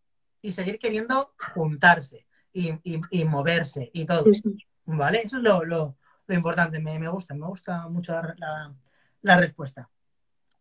[0.41, 4.33] y seguir queriendo juntarse y, y- y moverse y todo.
[4.33, 4.57] Sí.
[4.85, 5.21] ¿Vale?
[5.23, 6.79] Eso es lo, lo- lo importante.
[6.79, 8.73] Me, me gusta, me gusta mucho la, la-
[9.21, 9.89] la respuesta.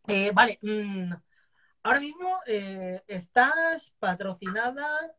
[0.08, 0.58] Eh, vale.
[0.62, 1.12] mm,
[1.82, 5.14] ahora mismo eh, estás patrocinada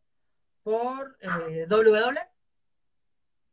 [0.64, 2.12] por eh, WW,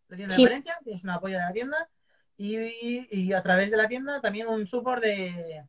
[0.09, 0.43] la tienda Sí.
[0.43, 1.89] de Valencia, que es un apoyo de la tienda,
[2.39, 2.57] y,
[3.11, 5.65] y a través de la tienda también un support de,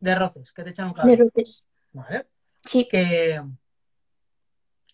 [0.00, 1.16] de roces, que te echan un De cable.
[1.16, 1.68] roces.
[1.92, 2.26] ¿Vale?
[2.64, 2.88] Sí.
[2.90, 3.40] Que,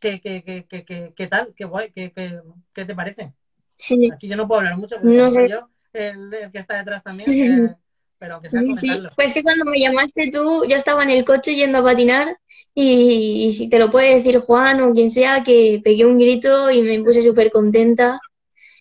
[0.01, 1.55] que, que, que, que, que- ¿Qué tal?
[1.57, 1.93] ¿Qué guay?
[1.93, 2.41] ¿Qué, qué,
[2.73, 3.35] qué te parece?
[3.77, 4.11] Sí.
[4.13, 5.49] Aquí yo no puedo hablar mucho porque No sé.
[5.49, 7.29] yo el, el que está detrás también,
[7.73, 7.77] eh,
[8.19, 8.89] pero aunque sea Sí, sí.
[8.89, 9.11] comentarlo.
[9.15, 12.37] Pues que cuando me llamaste tú, yo estaba en el coche yendo a patinar
[12.75, 16.71] y, y si te lo puede decir Juan o quien sea, que pegué un grito
[16.71, 18.19] y me puse súper contenta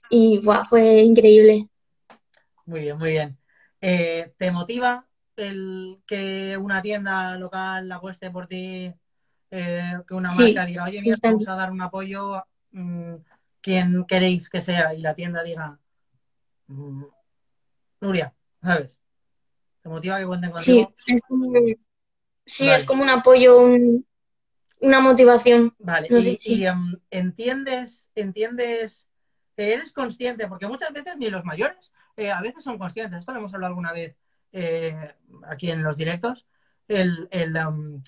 [0.09, 1.69] y fue increíble.
[2.65, 3.37] Muy bien, muy bien.
[3.81, 8.93] Eh, ¿te motiva el que una tienda local apueste por ti?
[9.51, 11.45] eh, que una Sí, marca diga, oye, mira, bastante.
[11.45, 13.15] vamos a dar un apoyo, mm,
[13.61, 15.79] quien queréis que sea, y la tienda diga,
[16.67, 17.03] mm,
[18.01, 18.99] Nuria, ¿sabes?
[19.87, 20.93] ¿Te motiva que cuenten Sí, contigo?
[21.07, 21.53] es como,
[22.45, 22.77] sí, Vale.
[22.77, 24.05] es como un apoyo, un-
[24.81, 25.73] una motivación.
[25.79, 26.55] Vale, No y, sé, sí.
[26.55, 29.07] y, em, entiendes, entiendes,
[29.55, 33.39] eres consciente, porque muchas veces ni los mayores eh, a veces son conscientes, esto lo
[33.39, 34.15] hemos hablado alguna vez
[34.51, 35.13] eh,
[35.49, 36.45] aquí en los directos,
[36.89, 38.01] el, el, em,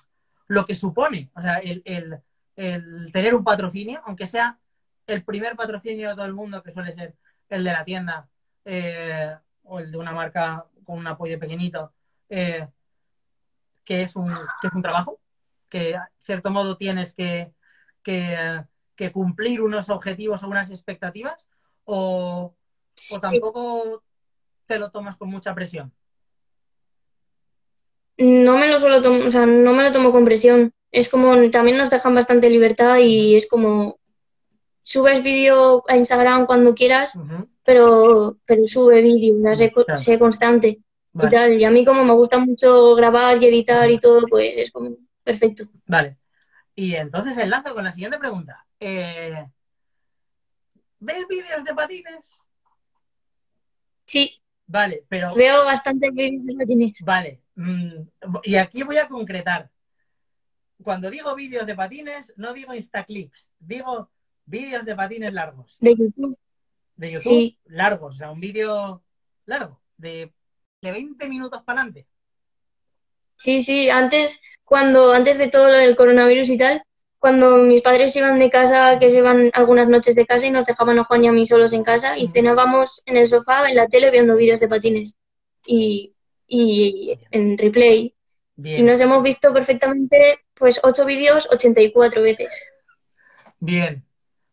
[0.47, 2.19] lo que supone, o sea, el, el-
[2.57, 4.59] el tener un patrocinio, aunque sea
[5.07, 7.15] el primer patrocinio de todo el mundo, que suele ser
[7.47, 8.27] el de la tienda
[8.65, 11.93] eh, o el de una marca con un apoyo pequeñito,
[12.29, 12.67] eh,
[13.85, 15.19] que, es un, que es un trabajo,
[15.69, 17.53] que de cierto modo tienes que,
[18.01, 18.63] que,
[18.95, 21.47] que cumplir unos objetivos o unas expectativas,
[21.85, 22.55] o,
[23.21, 24.03] tampoco
[24.65, 25.93] te lo tomas con mucha presión.
[28.17, 28.97] No me lo suelo
[29.27, 30.73] o sea, no me lo tomo con presión.
[30.91, 33.98] Es como, también nos dejan bastante libertad y es como,
[34.89, 37.13] subes vídeo a Instagram cuando quieras,
[37.63, 40.01] pero, pero sube vídeo, o sea, sé, co- Claro.
[40.01, 40.79] sé constante
[41.13, 41.59] y tal.
[41.59, 44.95] Y a mí como me gusta mucho grabar y editar y todo, pues es como
[45.23, 45.65] perfecto.
[45.85, 46.17] vale.
[46.73, 48.65] Y entonces enlazo con la siguiente pregunta.
[48.79, 49.45] Eh,
[50.99, 52.25] ¿Ves vídeos de patines?
[54.05, 57.01] Sí, Vale, pero veo bastantes vídeos de patines.
[57.03, 57.93] Vale, mm,
[58.43, 59.69] y aquí voy a concretar.
[60.83, 64.09] Cuando digo vídeos de patines, no digo Instaclips, digo
[64.49, 65.77] vídeos de patines largos.
[65.79, 66.35] De YouTube,
[66.95, 67.57] De YouTube, Sí.
[67.65, 69.03] largos, o sea, un vídeo
[69.45, 70.33] largo, de,
[70.81, 72.07] de 20 minutos para adelante.
[73.37, 76.83] sí, sí, antes, cuando, antes de todo lo del coronavirus y tal,
[77.19, 80.65] cuando mis padres iban de casa, que se iban algunas noches de casa y nos
[80.65, 83.75] dejaban a Juan y a mí solos en casa y cenábamos en el sofá, en
[83.75, 85.15] la tele, viendo vídeos de patines
[85.65, 86.13] y,
[86.47, 88.15] y en replay.
[88.57, 92.73] Y Bien, nos hemos visto perfectamente, pues, ocho vídeos, 84 veces.
[93.59, 94.05] bien,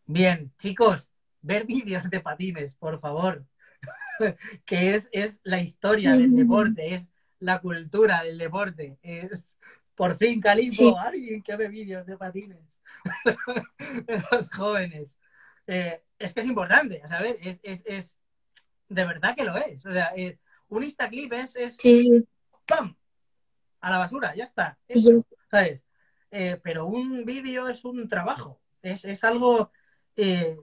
[0.07, 0.51] bien.
[0.57, 3.45] Chicos, ver vídeos de patines, por favor.
[4.65, 8.97] que es, es la historia del deporte, es la cultura del deporte.
[9.03, 9.57] Es
[9.95, 10.93] por fin, Calipo, Sí.
[10.99, 12.57] alguien que ve vídeos de patines
[13.25, 15.15] de los jóvenes.
[15.67, 18.17] Eh, es que es importante, a saber, es, es, es-
[18.89, 19.85] de verdad que lo es.
[19.85, 20.39] O sea, eh,
[20.69, 22.25] un Instaclip es, es Sí.
[22.65, 22.95] ¡pam!
[23.81, 24.77] A la basura, ya está.
[24.87, 25.11] Eso,
[25.51, 25.81] ¿sabes?
[26.31, 29.71] Eh, pero un vídeo es un trabajo, es, es algo
[30.17, 30.57] eh,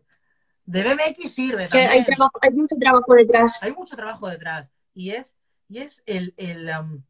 [0.66, 2.04] de BMX sirve que hay, también.
[2.06, 3.62] trabajo, hay mucho trabajo detrás.
[3.62, 5.34] Hay mucho trabajo detrás y es,
[5.68, 7.02] y es el, el, um,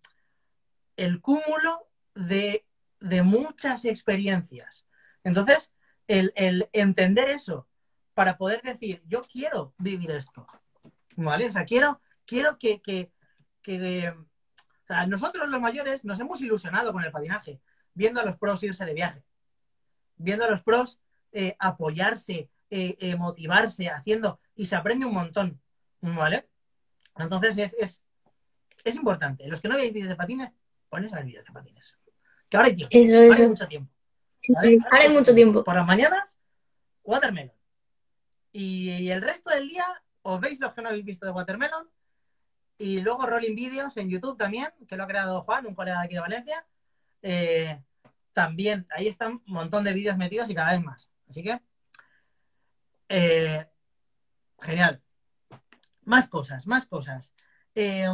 [0.96, 2.64] el cúmulo de,
[3.00, 4.86] de muchas experiencias.
[5.24, 5.70] Entonces,
[6.06, 7.66] el, el entender eso
[8.14, 10.46] para poder decir, yo quiero vivir esto,
[11.16, 11.48] ¿vale?
[11.48, 13.10] O sea, quiero, quiero que, que,
[13.62, 17.60] que- o sea, nosotros los mayores nos hemos ilusionado con el patinaje,
[17.94, 19.24] viendo a los pros irse de viaje,
[20.16, 21.00] viendo a los pros
[21.34, 25.60] eh, apoyarse, eh, eh, motivarse, haciendo, y se aprende un montón,
[26.00, 26.48] ¿vale?
[27.16, 28.02] Entonces es, es,
[28.84, 29.46] es importante.
[29.48, 30.50] Los que no veis vídeos de patines,
[30.88, 31.96] ponéis a ver vídeos de patines.
[32.48, 33.48] Que ahora hay tiempo, Eso, ahora hay eso.
[33.48, 33.92] mucho tiempo.
[34.56, 35.64] Ahora hay mucho tiempo.
[35.64, 36.38] Por las mañanas,
[37.02, 37.52] Watermelon.
[38.52, 39.84] Y, y el resto del día,
[40.22, 41.88] os veis los que no habéis visto de Watermelon.
[42.78, 46.04] Y luego Rolling Videos en YouTube también, que lo ha creado Juan, un colega de
[46.06, 46.66] aquí de Valencia.
[47.22, 47.80] Eh,
[48.32, 51.08] también, ahí están un montón de vídeos metidos y cada vez más.
[51.28, 51.60] Así que,
[53.08, 53.66] eh,
[54.60, 55.02] genial.
[56.04, 57.32] Más cosas, más cosas.
[57.74, 58.06] Eh,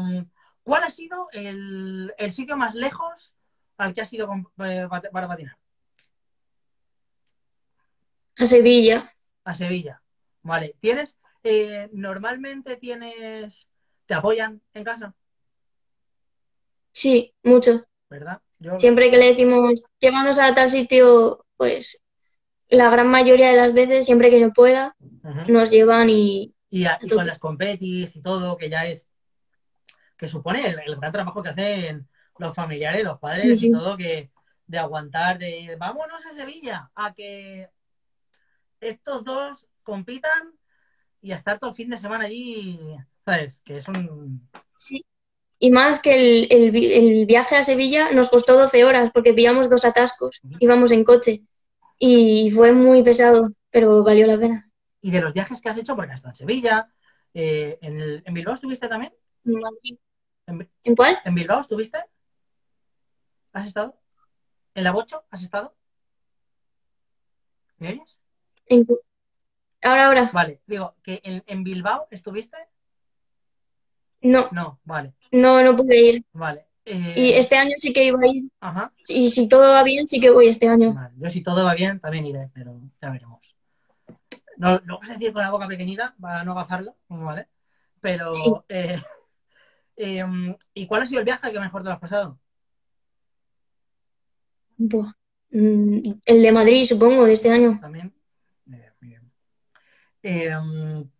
[0.62, 3.34] ¿Cuál ha sido el, el sitio más lejos
[3.76, 5.56] al que has ido con- eh, para patinar?
[8.38, 8.98] A Sevilla.
[9.44, 10.02] A Sevilla.
[10.42, 10.74] Vale.
[10.80, 13.66] ¿Tienes, Eh, ¿Normalmente tienes...
[14.06, 15.14] ¿Te apoyan en casa?
[16.92, 17.86] Sí, mucho.
[18.10, 18.42] ¿Verdad?
[18.58, 18.78] Yo...
[18.78, 22.02] Siempre que le decimos, llévanos a tal sitio, pues
[22.70, 24.96] la gran mayoría de las veces, siempre que yo pueda,
[25.48, 29.06] nos llevan y Y, a- y con las competis y todo, que ya es...
[30.16, 32.06] Que supone el, el gran trabajo que hacen
[32.38, 34.30] los familiares, los padres Sí, y todo, que
[34.66, 37.68] de aguantar, de vámonos a Sevilla, a que
[38.80, 40.52] estos dos compitan
[41.20, 42.78] y a estar todo el fin de semana allí,
[43.24, 43.62] ¿sabes?
[43.64, 44.48] Que es un...
[44.76, 45.04] sí.
[45.62, 49.34] Y más que el, el vi- el viaje a Sevilla nos costó 12 horas porque
[49.34, 51.42] pillamos dos atascos, íbamos en coche
[52.00, 54.70] y fue muy pesado, pero valió la pena.
[55.00, 56.92] Y de los viajes que has hecho, porque has estado en Sevilla,
[57.34, 59.14] eh, en, el- ¿en Bilbao estuviste también?
[60.46, 61.18] ¿En, ¿En cuál?
[61.24, 61.98] en Bilbao estuviste?
[63.52, 63.96] ¿Has estado?
[64.74, 65.76] ¿En la Bocho has estado?
[67.78, 68.20] ¿Me oyes?
[68.68, 68.86] En
[69.82, 70.30] Ahora, ahora.
[70.32, 72.56] Vale, digo, que en, en Bilbao estuviste.
[74.22, 76.24] No, No, vale, no, no pude ir.
[76.32, 76.66] vale.
[76.84, 78.44] Eh, Y este año sí que iba a ir.
[78.60, 80.92] Ajá, Y si todo va bien, sí que voy este año.
[80.94, 81.14] vale.
[81.18, 83.40] Yo si todo va bien, también iré, pero ya veremos.
[84.56, 87.48] No, no vamos a decir con la boca pequeñita para no agafarlo, ¿vale?
[88.00, 88.52] Pero, Sí.
[88.68, 89.00] eh,
[89.96, 92.38] em, ¿y cuál ha sido el viaje que mejor te lo has pasado?
[94.76, 95.12] Buah.
[95.50, 97.78] Mm, El de Madrid, supongo, de este año.
[97.80, 98.14] También.
[98.66, 99.32] Muy bien, muy bien.
[100.22, 101.10] Em,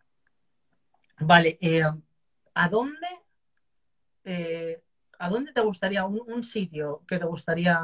[1.20, 2.02] vale, em,
[2.54, 3.06] ¿a dónde,
[4.24, 4.82] eh,
[5.20, 7.76] ¿a dónde te gustaría, un, un sitio que te gustaría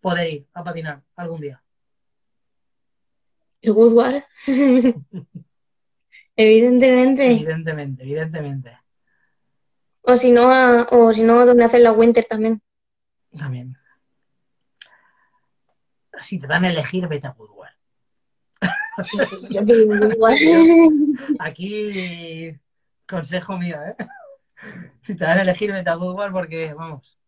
[0.00, 1.62] poder ir a patinar algún día?
[3.62, 4.22] El Woodward.
[6.36, 7.26] Evidentemente.
[7.30, 8.78] Evidentemente, evidentemente.
[10.02, 12.60] O si no, a- o si no, donde hacen la Winter también.
[13.38, 13.76] También.
[16.20, 17.72] Si te dan a elegir, vete a Woodward.
[19.02, 20.38] Sí, sí, yo te digo Woodward.
[21.40, 22.56] Aquí,
[23.08, 23.96] consejo mío, ¿eh?
[25.02, 27.18] Si te dan a elegir, vete a Woodward porque, vamos,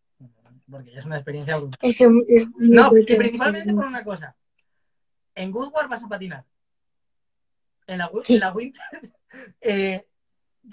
[0.69, 1.79] porque ya es una experiencia brutal.
[1.81, 4.35] Es que es muy No, y principalmente por una cosa.
[5.35, 6.45] En Goodward vas a patinar.
[7.85, 8.33] En la, Sí.
[8.33, 8.83] en la Winter
[9.61, 10.07] eh,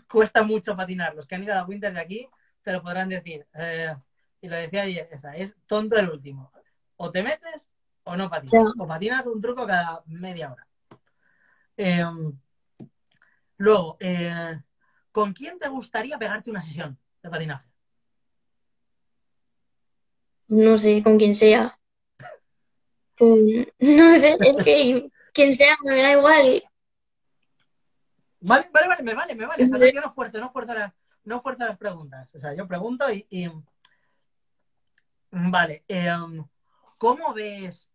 [0.08, 1.14] cuesta mucho patinar.
[1.14, 2.28] Los que han ido a la Winter de aquí
[2.62, 3.46] te lo podrán decir.
[3.54, 3.94] Eh,
[4.40, 6.50] y lo decía ayer, esa, es tonto el último.
[6.96, 7.62] O te metes
[8.04, 8.74] o no patinas.
[8.78, 10.66] O patinas un truco cada media hora.
[11.76, 12.04] Eh,
[13.58, 14.60] luego, eh,
[15.14, 17.68] ¿con quién te gustaría pegarte una sesión de patinaje?
[20.48, 21.78] No sé, con quien sea.
[23.16, 23.46] Con-
[23.78, 26.64] No sé, es que quien sea me da igual.
[28.40, 29.64] Vale, vale, vale, me vale, me vale.
[29.64, 29.84] O sea, Sí.
[29.84, 32.34] no, yo no fuerzo, no fuerzo, las, no fuerzo las preguntas.
[32.34, 33.24] O sea, yo pregunto y.
[33.30, 33.48] y-
[35.30, 35.84] Vale.
[35.88, 36.44] em,
[36.98, 37.88] ¿Cómo ves.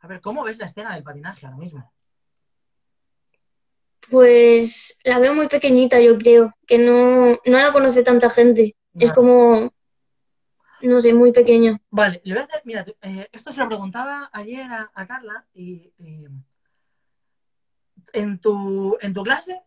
[0.00, 1.92] A ver, ¿cómo ves la escena del patinaje ahora mismo?
[4.08, 8.76] Pues la veo muy pequeñita, yo creo, que no, no la conoce tanta gente.
[8.98, 9.70] Es como,
[10.82, 11.78] no sé, muy pequeño.
[11.90, 12.62] Vale, le voy a hacer.
[12.64, 15.92] Mira, eh, esto se lo preguntaba ayer a, a Carla y.
[15.98, 16.26] y-
[18.12, 19.62] en, tu, en tu clase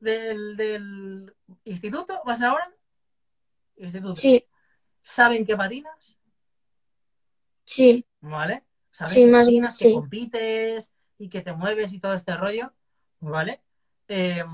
[0.00, 2.72] del, del instituto, ¿vas ahora?
[3.76, 4.22] Instituto.
[4.22, 4.44] Sí,
[5.02, 6.18] ¿Saben que patinas?
[7.64, 8.64] sí, ¿Vale?
[8.90, 9.90] Sabes Sí, que más patinas, menos, que sí.
[9.90, 12.72] compites y que te mueves y todo este rollo,
[13.30, 13.60] ¿vale?
[14.08, 14.44] Eh,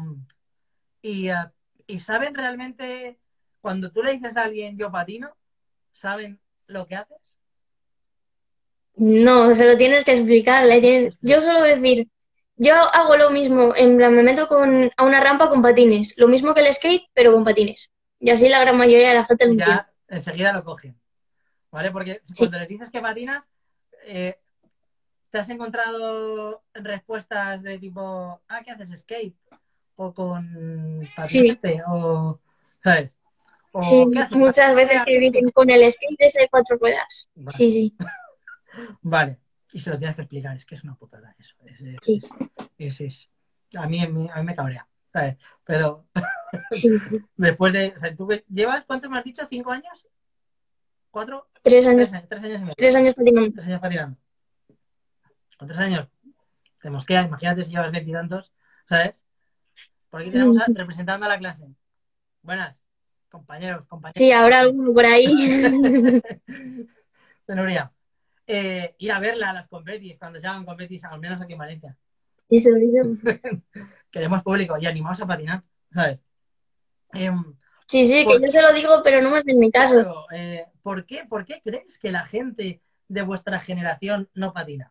[1.02, 1.34] y, eh,
[1.86, 3.18] y saben realmente,
[3.60, 5.36] cuando tú le dices a alguien yo patino,
[5.92, 7.18] ¿saben lo que haces?
[8.96, 10.64] no, se lo tienes que explicar.
[10.80, 12.08] tienes- Yo suelo decir,
[12.56, 16.28] yo hago lo mismo, en plan, me meto con, a una rampa con patines, lo
[16.28, 17.90] mismo que el skate, pero con patines.
[18.18, 19.54] Y así la gran mayoría de la gente lo.
[19.56, 21.00] Ya enseguida lo cogen,
[21.70, 21.90] ¿vale?
[21.90, 22.34] Porque Sí.
[22.36, 23.48] cuando les dices que patinas,
[24.04, 24.38] eh,
[25.30, 29.00] ¿te has encontrado respuestas de tipo, ah, ¿qué haces?
[29.00, 29.36] ¿Skate?
[29.96, 31.54] ¿O con Sí.
[31.56, 31.82] patinete?
[31.86, 32.40] ¿O,
[32.82, 33.16] ¿sabes?
[33.72, 37.28] ¿O Sí, muchas veces ¿Patinete que dicen con el skate es de cuatro ruedas.
[37.34, 37.56] Vale.
[37.56, 37.96] Sí, sí.
[39.02, 39.38] Vale,
[39.72, 41.54] y se lo tienes que explicar, es que es una putada eso.
[41.64, 42.20] Es, es- Sí.
[42.78, 43.30] es- es-
[43.76, 45.36] a, mí, a mí a mí me cabrea, ¿sabes?
[45.64, 46.06] Pero
[46.72, 47.18] Sí, sí.
[47.36, 47.94] después de.
[47.96, 49.46] O sea, ¿tú llevas cuánto me has dicho?
[49.48, 50.06] ¿Cinco años?
[51.12, 51.48] ¿Cuatro?
[51.62, 52.74] Tres años, Tres, años- tres años y medio.
[52.76, 53.52] tres años patinando.
[53.52, 54.16] Tres años patinando.
[55.60, 56.08] Con tres años
[56.80, 58.50] te mosquea, imagínate si llevas veintitantos,
[58.88, 59.22] ¿sabes?
[60.08, 61.66] Por aquí tenemos a- representando a la clase.
[62.40, 62.80] Buenas,
[63.28, 64.16] compañeros, compañeros.
[64.16, 65.26] Sí, habrá alguno por ahí.
[66.46, 67.92] de Nuria.
[68.46, 71.58] Eh, ir a verla a las competis, cuando se hagan competis, al menos aquí en
[71.58, 71.94] Valencia.
[72.48, 73.02] Eso, eso.
[74.10, 76.20] Queremos público y animados a patinar, ¿sabes?
[77.12, 77.54] Em,
[77.86, 79.92] Sí, sí, que yo se lo digo, pero no me hacen ni caso.
[79.96, 84.90] claro, eh, ¿por, qué, ¿Por qué crees que la gente de vuestra generación no patina?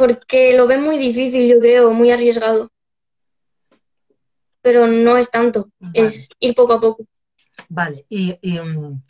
[0.00, 2.72] Porque lo ven muy difícil, yo creo, muy arriesgado.
[4.62, 6.06] Pero no es tanto, Vale.
[6.06, 7.04] es ir poco a poco.
[7.68, 9.02] Vale, y, y, mm,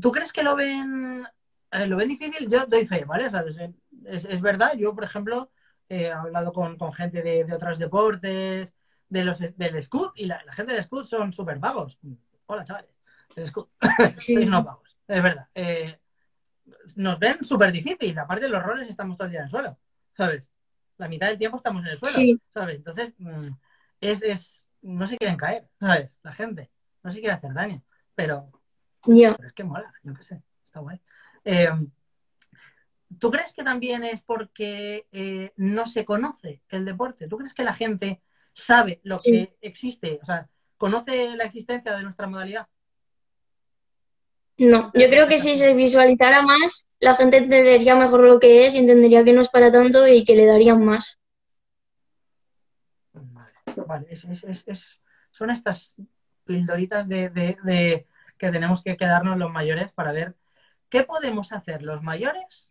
[0.00, 1.24] ¿tú crees que lo ven,
[1.70, 2.48] eh, lo ven difícil?
[2.50, 3.28] Yo doy fe, ¿vale?
[3.28, 3.44] O sea,
[4.06, 5.52] es, es- verdad, yo, por ejemplo,
[5.88, 8.74] he hablado con, con gente de, de otros deportes,
[9.08, 11.96] de los, del Scout, y la, la gente del Scout son súper vagos.
[12.46, 12.90] Hola, chavales,
[13.36, 13.68] del Scout.
[14.18, 14.34] Sí.
[14.34, 15.48] Sois unos vagos, es verdad.
[15.54, 15.96] Eh,
[16.96, 19.78] nos ven súper difícil, aparte de los roles estamos todo el día en el suelo,
[20.16, 20.50] ¿sabes?
[20.98, 22.40] La mitad del tiempo estamos en el suelo, Sí.
[22.52, 22.76] ¿sabes?
[22.76, 23.48] Entonces, mm,
[24.00, 26.16] es, es, no se quieren caer, ¿sabes?
[26.22, 26.70] La gente,
[27.02, 27.82] no se quiere hacer daño,
[28.14, 28.50] pero,
[29.36, 31.00] pero es que mola, yo qué sé, está guay.
[31.44, 31.68] Eh,
[33.18, 37.28] ¿Tú crees que también es porque eh, no se conoce el deporte?
[37.28, 38.22] ¿Tú crees que la gente
[38.54, 39.32] sabe lo Sí.
[39.32, 40.18] que existe?
[40.22, 42.68] O sea, ¿conoce la existencia de nuestra modalidad?
[44.60, 48.74] No, yo creo que si se visualizara más, la gente entendería mejor lo que es
[48.74, 51.18] y entendería que no es para tanto y que le darían más.
[53.14, 53.54] Vale,
[53.86, 55.00] vale, es, es- es- es-
[55.30, 55.94] son estas
[56.44, 58.06] pildoritas de, de- de
[58.36, 60.36] que tenemos que quedarnos los mayores para ver
[60.90, 62.70] qué podemos hacer los mayores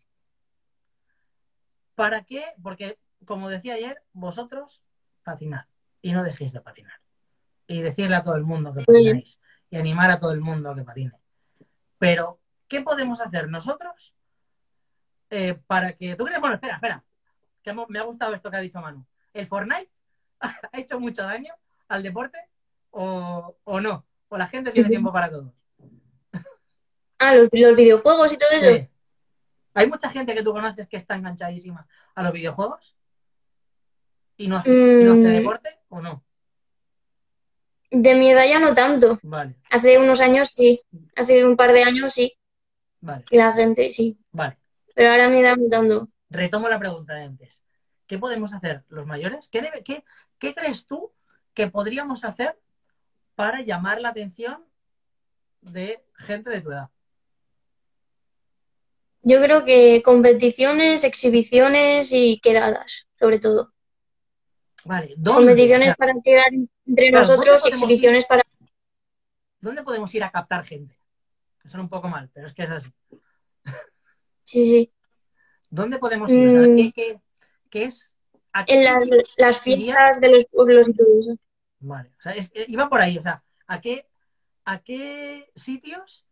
[1.96, 4.80] para que, porque como decía ayer, vosotros
[5.24, 5.64] patinad
[6.02, 7.00] y no dejéis de patinar.
[7.66, 10.76] Y decirle a todo el mundo que patináis y animar a todo el mundo a
[10.76, 11.19] que patine.
[12.00, 14.14] Pero, ¿qué podemos hacer nosotros
[15.28, 16.16] eh, para que...
[16.16, 16.40] ¿Tú crees?
[16.40, 17.04] Bueno, espera, espera.
[17.62, 19.04] Que me ha gustado esto que ha dicho Manu.
[19.34, 19.90] ¿El Fortnite
[20.40, 21.52] ha hecho mucho daño
[21.88, 22.38] al deporte
[22.90, 24.06] o, o no?
[24.28, 25.52] ¿O la gente tiene tiempo para todo?
[27.18, 28.70] Ah, los, los videojuegos y todo eso.
[28.70, 28.88] Sí.
[29.74, 32.96] ¿Hay mucha gente que tú conoces que está enganchadísima a los videojuegos?
[34.38, 35.32] ¿Y no hace, y no hace Mm.
[35.34, 36.24] deporte o no?
[37.90, 39.18] De mi edad ya no tanto.
[39.22, 40.80] Vale, Hace unos años sí.
[41.16, 42.36] Hace un par de años sí.
[43.00, 44.18] vale, que La gente sí.
[44.30, 44.56] vale.
[44.94, 46.08] Pero ahora me da no tanto.
[46.28, 47.60] Retomo la pregunta de antes.
[48.06, 49.48] ¿Qué podemos hacer los mayores?
[49.48, 50.04] ¿Qué, debe, qué,
[50.38, 51.12] qué crees tú
[51.54, 52.58] que podríamos hacer
[53.34, 54.64] para llamar la atención
[55.60, 56.90] de gente de tu edad?
[59.22, 63.72] Yo creo que competiciones, exhibiciones y quedadas, sobre todo.
[64.84, 65.46] Vale, ¿dónde?
[65.46, 66.48] Competiciones para quedar
[66.90, 68.42] entre Claro, ¿dónde nosotros, exhibiciones para...
[69.60, 70.96] ¿Dónde podemos ir a captar gente?
[71.62, 72.90] Que suena un poco mal, pero es que es así.
[74.44, 74.92] Sí, sí.
[75.68, 76.48] ¿Dónde podemos ir?
[76.48, 76.76] O sea, Mm.
[76.76, 77.20] ¿qué, qué-
[77.70, 78.12] qué es?
[78.52, 79.04] ¿A qué En las,
[79.36, 81.36] las fiestas de los pueblos y todo eso.
[81.78, 84.08] Vale, o sea, es- eh, iba por ahí, o sea, ¿a qué,
[84.64, 86.24] a qué sitios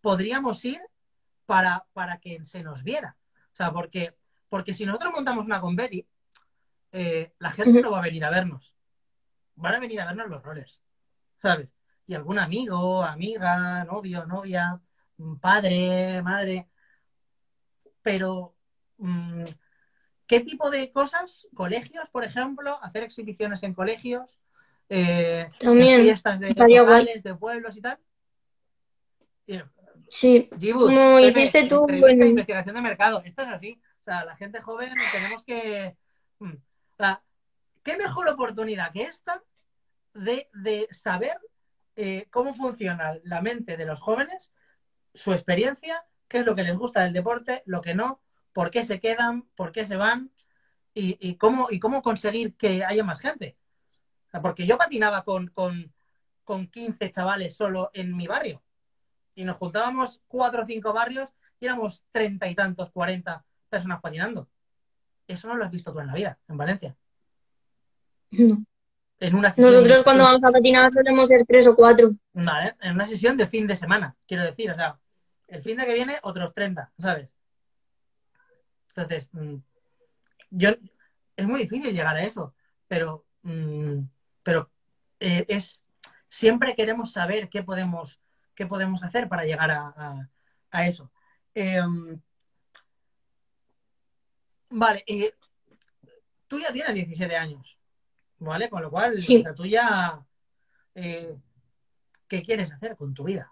[0.00, 0.80] podríamos ir
[1.46, 3.16] para, para que se nos viera?
[3.52, 4.14] O sea, porque,
[4.48, 6.06] porque si nosotros montamos una competi,
[6.92, 8.73] eh, la gente no va a venir a vernos.
[9.56, 10.80] Van a venir a vernos los roles,
[11.40, 11.68] ¿sabes?
[12.06, 14.80] Y algún amigo, amiga, novio, novia,
[15.16, 16.68] mm, padre, madre.
[18.02, 18.54] Pero,
[18.98, 19.44] mm,
[20.26, 21.46] ¿qué tipo de cosas?
[21.54, 24.38] Colegios, por ejemplo, hacer exhibiciones en colegios,
[24.88, 27.98] eh, También, fiestas de locales, de pueblos y tal.
[29.46, 29.60] Y,
[30.14, 33.22] Sí, Gibus, Como Pepe, hiciste tú investigación de mercado.
[33.24, 33.80] Esto es así.
[34.00, 35.96] O sea, la gente joven tenemos que.
[36.38, 37.22] mm, o sea,
[37.84, 39.44] ¿Qué mejor oportunidad que esta
[40.14, 41.38] de, de saber
[41.96, 44.50] eh, cómo funciona la mente de los jóvenes,
[45.12, 48.20] su experiencia, qué es lo que les gusta del deporte, lo que no,
[48.52, 50.32] por qué se quedan, por qué se van
[50.94, 53.56] y, y cómo, y cómo conseguir que haya más gente?
[54.42, 55.92] Porque yo patinaba con, con,
[56.42, 58.62] con 15 chavales solo en mi barrio
[59.34, 64.48] y nos juntábamos cuatro o cinco barrios y éramos treinta y tantos, cuarenta personas patinando.
[65.26, 66.96] Eso no lo has visto tú en la vida, en Valencia.
[68.38, 68.64] No.
[69.20, 72.12] En una sesión, Nosotros cuando vamos a patinar solemos ser tres o cuatro.
[72.32, 74.98] Vale, en una sesión de fin de semana, quiero decir, o sea,
[75.48, 77.30] el fin de que viene otros 30, ¿sabes?
[78.88, 79.56] Entonces, mm,
[80.50, 80.70] yo
[81.36, 82.54] es muy difícil llegar a eso,
[82.88, 84.00] pero, mm,
[84.42, 84.70] pero
[85.20, 85.80] eh, es
[86.28, 88.20] siempre queremos saber qué podemos,
[88.54, 90.28] qué podemos hacer para llegar a, a-
[90.70, 91.10] a eso.
[91.54, 92.20] Em,
[94.70, 95.32] vale, eh,
[96.48, 97.78] tú ya tienes 17 años,
[98.38, 98.68] ¿vale?
[98.68, 99.38] Con lo cual, Sí.
[99.38, 100.20] o sea, tú ya,
[100.94, 101.34] eh,
[102.28, 103.50] ¿qué quieres hacer con tu vida?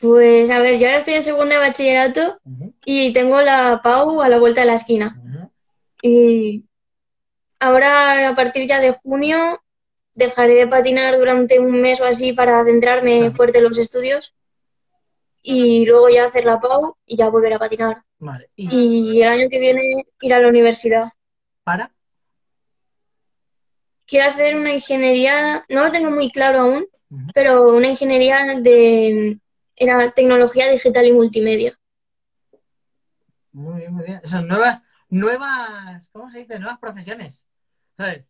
[0.00, 2.40] Pues a ver, yo ahora estoy en segundo de bachillerato
[2.84, 5.20] y tengo la PAU a la vuelta de la esquina.
[6.02, 6.64] Y
[7.58, 9.62] ahora, a partir ya de junio,
[10.14, 13.30] dejaré de patinar durante un mes o así para centrarme Vale.
[13.30, 14.34] fuerte en los estudios.
[15.42, 18.02] Y luego ya hacer la PAU y ya volver a patinar.
[18.18, 18.68] Vale, y
[19.16, 19.82] Y el año que viene
[20.20, 21.10] ir a la universidad.
[21.62, 21.92] para,
[24.10, 26.84] Quiero hacer una ingeniería, no lo tengo muy claro aún,
[27.32, 29.38] pero una ingeniería de
[29.76, 31.78] era tecnología digital y multimedia.
[33.52, 34.20] Muy bien, muy bien.
[34.24, 36.58] Son nuevas, nuevas, ¿cómo se dice?
[36.58, 37.46] Nuevas profesiones.
[37.96, 38.24] ¿Sabes?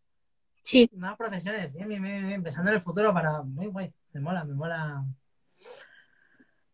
[0.63, 1.73] Sí, Nuevas profesiones.
[1.73, 2.43] Bien, bien, bien, bien.
[2.43, 3.41] Pensando en el futuro para.
[3.41, 3.91] Muy guay.
[4.13, 5.03] Me mola, me mola.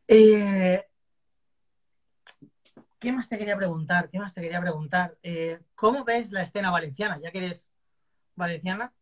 [0.09, 0.85] Eh,
[2.99, 4.09] ¿Qué más te quería preguntar?
[4.11, 5.17] ¿Qué más te quería preguntar?
[5.23, 7.21] Eh, ¿Cómo ves la escena valenciana?
[7.23, 7.65] Ya que eres
[8.35, 8.93] valenciana,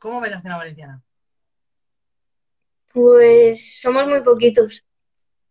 [0.00, 1.02] ¿cómo ves la escena valenciana?
[2.92, 4.84] pues somos muy poquitos.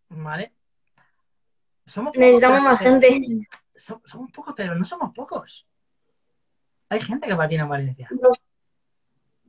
[0.10, 0.54] ¿Vale?
[1.86, 3.22] Somos pocos, Necesitamos pero- más gente.
[3.76, 5.68] so- somos pocos, pero no somos pocos.
[6.89, 8.10] Hay gente que patina en Valencia.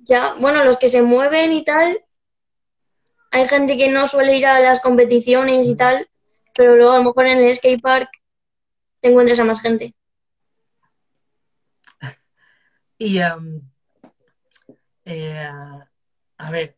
[0.03, 2.05] Ya, bueno, los que se mueven y tal,
[3.31, 6.09] hay gente que no suele ir a las competiciones y tal,
[6.55, 8.11] pero luego a lo mejor en el skate park
[9.01, 9.95] te encuentras a más gente.
[13.01, 13.63] Y, em,
[15.09, 15.51] eh,
[16.39, 16.77] a ver,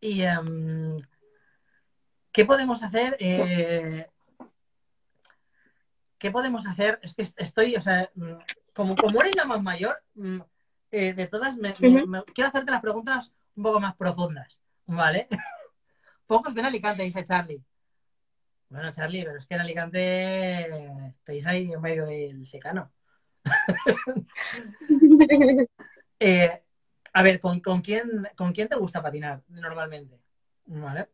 [0.00, 0.98] y, em,
[2.32, 3.16] ¿qué podemos hacer?
[3.20, 4.06] Eh,
[6.18, 6.98] ¿Qué podemos hacer?
[7.02, 8.32] Es que est- estoy, o sea, mm,
[8.74, 10.40] como, como eres la más mayor, mm,
[10.92, 11.74] eh, de todas, me-
[12.06, 15.28] me- quiero hacerte las preguntas un poco más profundas, ¿vale?
[16.26, 17.62] Pocos ven Alicante, dice Charlie.
[18.68, 22.90] Bueno, Charlie, pero es que en Alicante estáis ahí en medio del secano.
[26.24, 26.62] Eh,
[27.12, 30.18] a ver, ¿con, con quién, ¿con quién te gusta patinar normalmente?
[30.66, 31.08] ¿Vale?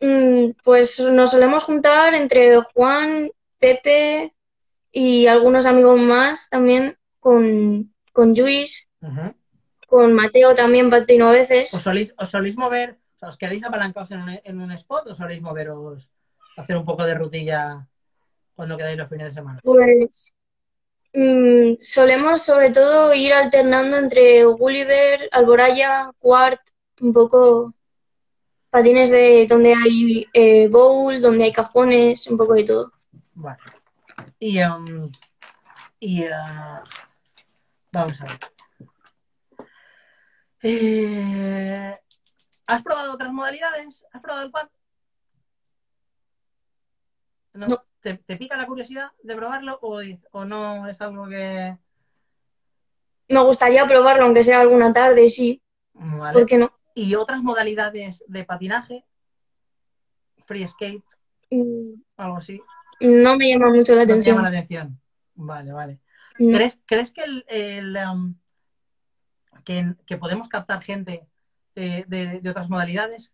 [0.00, 4.34] Mm, Pues nos solemos juntar entre Juan, Pepe
[4.90, 8.88] y algunos amigos más también, con, con Luis,
[9.86, 11.70] con Mateo también patino a ¿Os veces.
[11.70, 16.10] soléis, os soléis mover, os quedáis apalancados en un, en un spot o soléis moveros,
[16.56, 17.86] hacer un poco de rutilla
[18.54, 19.60] cuando quedáis los fines de semana?
[19.62, 20.32] Pues
[21.14, 26.60] mm, solemos sobre todo ir alternando entre Gulliver, Alboraya, Quart,
[27.00, 27.74] un poco
[28.70, 32.92] patines de donde hay eh, bowl, donde hay cajones, un poco de todo.
[33.34, 33.58] Vale.
[34.38, 35.10] Y, em,
[36.00, 36.82] y ah,
[37.92, 38.38] vamos a ver.
[40.62, 42.00] Eh,
[42.66, 44.04] ¿Has probado otras modalidades?
[44.12, 44.68] ¿Has probado el quad?
[47.54, 47.66] ¿No?
[47.66, 47.91] No.
[48.02, 50.00] ¿Te, te pica la curiosidad de probarlo o,
[50.32, 51.76] o no es algo que...
[53.28, 55.62] Me gustaría probarlo, aunque sea alguna tarde, sí,
[55.94, 56.32] Vale.
[56.38, 56.70] ¿por qué no?
[56.94, 59.04] ¿Y otras modalidades de patinaje?
[60.44, 61.04] Free skate,
[61.50, 62.60] Mm, algo así.
[63.00, 64.88] No me llama mucho la No te llama la atención.
[64.88, 65.00] atención.
[65.34, 66.00] Vale, vale.
[66.38, 66.56] No.
[66.56, 68.34] ¿Crees, crees que, el, el, um,
[69.64, 71.26] que, que podemos captar gente
[71.74, 73.32] de, de- de otras modalidades?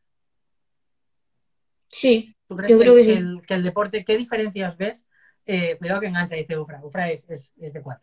[1.88, 3.12] Sí, ¿Tú crees Yo que, creo que que sí.
[3.12, 5.06] el, que el deporte, qué diferencias ves?
[5.46, 6.80] Eh, cuidado que engancha, dice Ufra.
[6.82, 7.98] Ufra es, es, es de quad,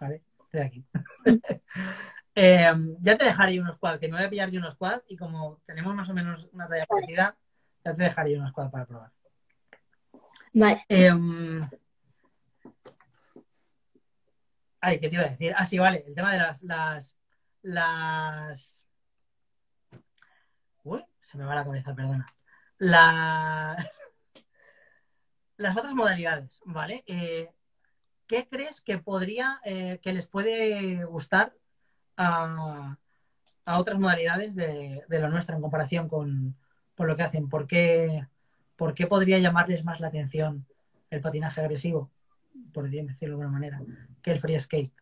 [0.00, 0.22] ¿vale?
[0.52, 0.86] De aquí.
[2.34, 2.72] Eh,
[3.02, 5.60] ya te dejaré unos quad, que me voy a pillar yo unos quad y como
[5.66, 7.36] tenemos más o menos una talla parecida,
[7.84, 9.10] ya te dejaré unos quad para probar.
[10.54, 10.82] vale.
[10.88, 11.68] Em,
[14.80, 15.54] Ay, ¿qué te iba a decir?
[15.56, 16.04] Ah, sí, vale.
[16.06, 17.16] El tema de las, las,
[17.62, 18.86] las...
[20.82, 22.26] Uy, se me va la cabeza, perdona.
[22.84, 23.86] Las,
[25.76, 27.04] otras modalidades, ¿vale?
[27.06, 27.48] Eh,
[28.26, 31.54] ¿Qué crees que podría, eh, que les puede gustar
[32.16, 32.98] a,
[33.64, 36.56] a otras modalidades de, de lo nuestra en comparación con,
[36.98, 37.48] lo que hacen?
[37.48, 38.26] ¿Por qué,
[38.74, 40.66] ¿Por qué podría llamarles más la atención
[41.10, 42.10] el patinaje agresivo,
[42.72, 43.80] por decirlo de alguna manera,
[44.22, 44.92] que el free skate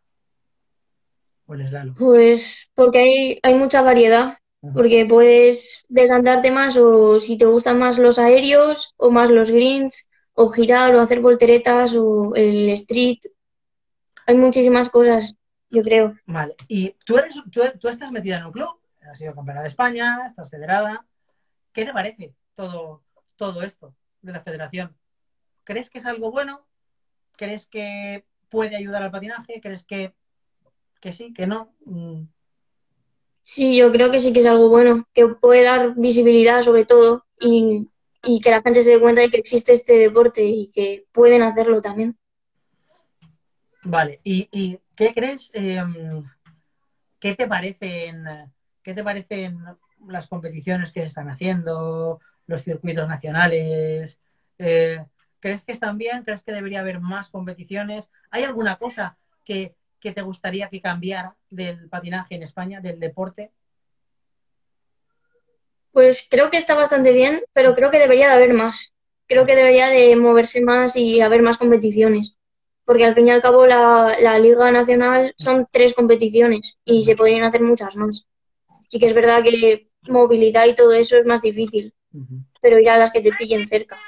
[1.47, 1.95] o el slalom?
[1.95, 4.37] Pues porque hay, hay mucha variedad.
[4.61, 10.09] Porque puedes decantarte más o si te gustan más los aéreos o más los greens
[10.35, 13.19] o girar o hacer volteretas o el street.
[14.27, 15.37] Hay muchísimas cosas,
[15.71, 16.15] yo creo.
[16.27, 19.69] Vale, y tú, eres, tú, tú estás metida en un club, has sido campeona de
[19.69, 21.05] España, estás federada.
[21.73, 23.03] ¿Qué te parece todo,
[23.37, 24.97] todo esto de la federación?
[25.65, 26.67] ¿Crees que es algo bueno?
[27.37, 29.61] ¿Crees que puede ayudar al patinaje?
[29.61, 30.13] ¿Crees que,
[31.01, 31.75] que sí, que no?
[31.85, 32.25] Mm,
[33.53, 37.27] Sí, yo creo que sí que es algo bueno, que puede dar visibilidad sobre todo
[37.41, 37.89] y,
[38.23, 41.43] y que la gente se dé cuenta de que existe este deporte y que pueden
[41.43, 42.17] hacerlo también.
[43.83, 45.51] Vale, ¿y, y qué crees?
[45.53, 45.83] eh,
[47.19, 48.25] ¿Qué te parecen,
[48.85, 49.59] qué te parecen
[50.07, 54.21] las competiciones que están haciendo, los circuitos nacionales?
[54.59, 55.05] Eh,
[55.41, 56.23] ¿Crees que están bien?
[56.23, 58.09] ¿Crees que debería haber más competiciones?
[58.31, 63.53] ¿Hay alguna cosa que, que te gustaría que cambiara del patinaje en España, del deporte?
[65.93, 68.95] Pues creo que está bastante bien, pero creo que debería de haber más.
[69.27, 72.39] Creo que debería de moverse más y haber más competiciones.
[72.85, 77.17] Porque al fin y al cabo la, la Liga Nacional son tres competiciones y se
[77.17, 78.27] podrían hacer muchas más.
[78.89, 81.95] Sí que es verdad que movilidad y todo eso es más difícil,
[82.61, 83.99] pero ir a las que te pillen cerca.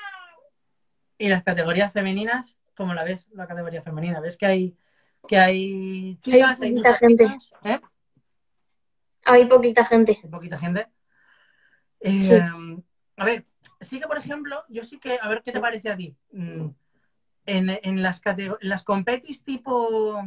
[1.18, 2.56] ¿Y las categorías femeninas?
[2.76, 4.20] ¿Cómo la ves, la categoría femenina?
[4.20, 4.76] ¿Ves que hay,
[5.28, 6.60] que hay chicas?
[6.60, 7.26] Hay Hay, poquita gente.
[7.26, 7.52] chicas?
[7.64, 7.80] ¿Eh?
[9.24, 10.18] Hay poquita gente.
[10.22, 10.88] Hay poquita gente.
[12.00, 12.34] Eh, Sí.
[13.16, 13.46] A ver,
[13.80, 16.16] sí que, por ejemplo, yo sí que, a ver qué te parece a ti.
[16.32, 16.68] Mm,
[17.46, 18.20] En, en las,
[18.60, 20.24] las competis tipo,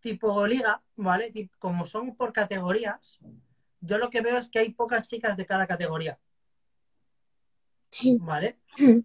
[0.00, 1.32] tipo liga, ¿vale?
[1.58, 3.18] Como son por categorías,
[3.80, 6.18] yo lo que veo es que hay pocas chicas de cada categoría,
[7.90, 8.18] Sí.
[8.20, 8.58] ¿vale?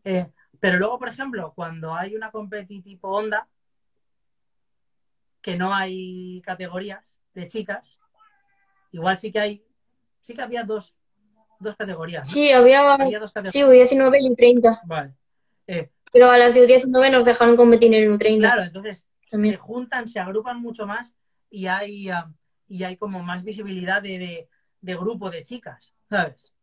[0.03, 0.27] Eh,
[0.59, 3.47] pero luego, por ejemplo, cuando hay una competi tipo onda,
[5.41, 7.99] que no hay categorías de chicas,
[8.91, 9.63] igual sí que hay,
[10.21, 10.93] sí que había dos,
[11.59, 12.33] dos categorías, ¿no?
[12.33, 13.89] Sí, había, Había dos categorías.
[13.89, 14.81] sí, U19 y U30.
[14.85, 15.13] Vale.
[15.67, 20.09] Eh, Pero a las de U19 nos dejaron competir en U30 claro, entonces se juntan,
[20.09, 21.15] se agrupan mucho más
[21.49, 22.31] y hay, ah,
[22.67, 24.49] y hay como más visibilidad de, de,
[24.81, 26.53] de grupo de chicas, ¿sabes?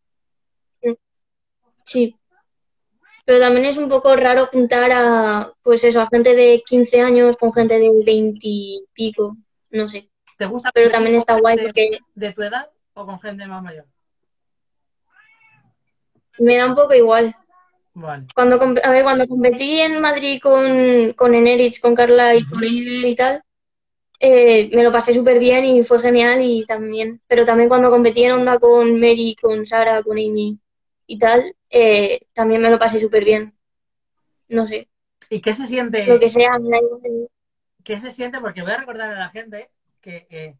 [1.85, 2.17] Sí.
[3.27, 7.37] Pero también es un poco raro juntar a, pues eso, a gente de 15 años
[7.37, 9.37] con gente de 20 y pico.
[9.71, 10.09] No sé.
[10.39, 13.85] ¿Te gusta Pero también está guay porque de tu edad o con gente más mayor?
[16.39, 17.35] me da un poco igual.
[17.95, 18.27] Vale.
[18.35, 23.07] Cuando, a ver, cuando competí en Madrid con, con Enerich, con Carla y con Eider
[23.07, 23.43] y tal,
[24.21, 28.25] eh, me lo pasé súper bien y fue genial y también, pero también cuando competí
[28.25, 30.59] en Onda con Mary, con Sara, con Amy
[31.07, 33.55] y tal, eh, también me lo pasé súper bien.
[34.49, 34.89] No sé,
[35.29, 36.07] ¿Y qué se siente?
[36.07, 36.59] lo que sea.
[37.83, 38.41] ¿Qué se siente?
[38.41, 40.57] Porque voy a recordar a la gente que eh,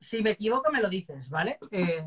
[0.00, 1.58] si me equivoco me lo dices, ¿vale?
[1.70, 2.06] Eh,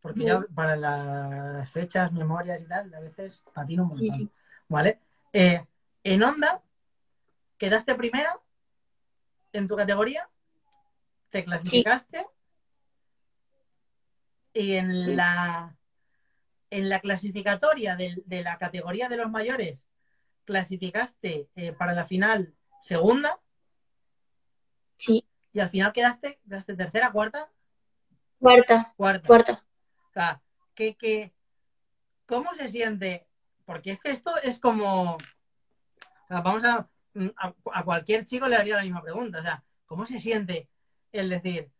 [0.00, 4.30] porque yo para las fechas, memorias y tal, a veces patino un montón, Sí, sí.
[4.68, 4.98] ¿vale?
[5.32, 6.62] En Onda,
[7.56, 8.38] quedaste primera
[9.52, 10.28] en tu categoría,
[11.30, 12.26] te clasificaste
[14.52, 15.74] y en la
[16.74, 19.86] en la clasificatoria de, la categoría de los mayores
[20.44, 22.52] clasificaste eh, para la final
[22.82, 23.38] segunda
[24.96, 27.50] Sí, y al final quedaste, quedaste tercera, cuarta,
[28.38, 29.26] cuarta, cuarta.
[29.26, 29.64] cuarta.
[30.08, 30.42] O sea,
[30.74, 31.32] que, que,
[32.26, 33.26] ¿cómo se siente?
[33.64, 35.18] Porque es que esto es como, o
[36.28, 36.88] sea, vamos a,
[37.36, 40.68] a, a cualquier chico le haría la misma pregunta, o sea, ¿cómo se siente
[41.12, 41.70] el decir,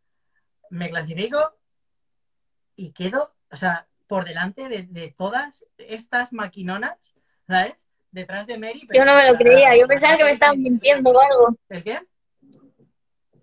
[0.70, 1.59] me clasifico
[2.76, 6.94] y quedo, o sea, por delante de, de todas estas maquinonas,
[7.48, 7.74] ¿sabes?
[8.12, 8.86] Detrás de Mary.
[8.94, 11.58] Yo no me lo creía, yo pensaba que me estaban mintiendo o algo.
[11.68, 11.98] ¿El qué?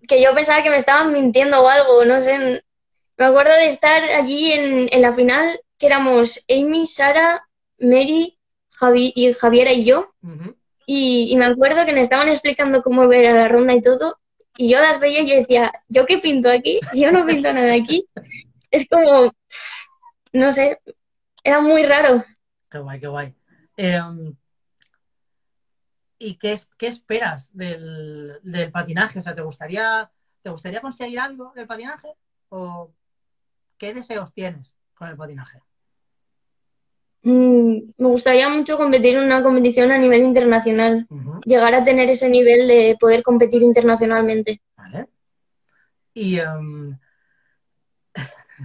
[0.08, 2.64] que yo pensaba que me estaban mintiendo o algo, no sé.
[3.18, 7.46] Me acuerdo de estar allí en, en la final, que éramos Amy, Sara,
[7.78, 8.38] Mary,
[8.70, 10.14] Javi y Javiera y yo.
[10.22, 10.56] Ujú.
[10.86, 14.18] Y, y me acuerdo que me estaban explicando cómo era la ronda y todo.
[14.56, 16.80] Y yo las veía y yo decía, ¿yo qué pinto aquí?
[16.94, 18.06] Yo no pinto nada aquí.
[18.70, 19.34] Es como,
[20.32, 20.80] no sé,
[21.44, 22.24] era muy raro.
[22.70, 23.34] Qué guay, qué guay.
[23.76, 24.34] Em,
[26.18, 29.18] ¿Y qué, es- qué esperas del, del patinaje?
[29.18, 30.10] O sea, ¿te gustaría,
[30.42, 32.14] ¿te gustaría conseguir algo del patinaje?
[32.50, 32.92] ¿O
[33.76, 35.60] qué deseos tienes con el patinaje?
[37.22, 41.06] Mm, me gustaría mucho competir en una competición a nivel internacional,
[41.44, 44.60] llegar a tener ese nivel de poder competir internacionalmente.
[44.76, 45.08] Vale.
[46.14, 46.98] Y em,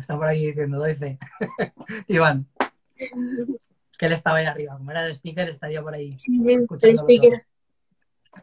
[0.01, 1.17] está por aquí diciendo, doy fe.
[2.07, 2.47] Iván,
[2.95, 4.77] que él estaba ahí arriba.
[4.77, 6.11] Como era el speaker, estaría por ahí.
[6.17, 7.45] Sí, sí, el speaker.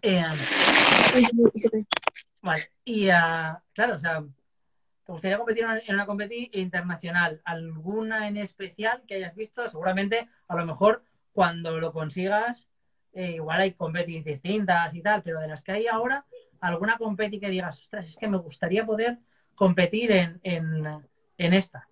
[0.02, 0.26] Em,
[2.42, 4.22] Vale, y ah, claro, o sea,
[5.04, 7.40] ¿te gustaría competir en una competición internacional?
[7.44, 9.68] ¿Alguna en especial que hayas visto?
[9.70, 12.68] Seguramente, a lo mejor, cuando lo consigas,
[13.14, 16.26] eh, igual hay competiciones distintas y tal, pero de las que hay ahora,
[16.60, 19.18] ¿alguna competi que digas, ostras, es que me gustaría poder
[19.54, 20.84] competir en, en,
[21.38, 21.88] en esta?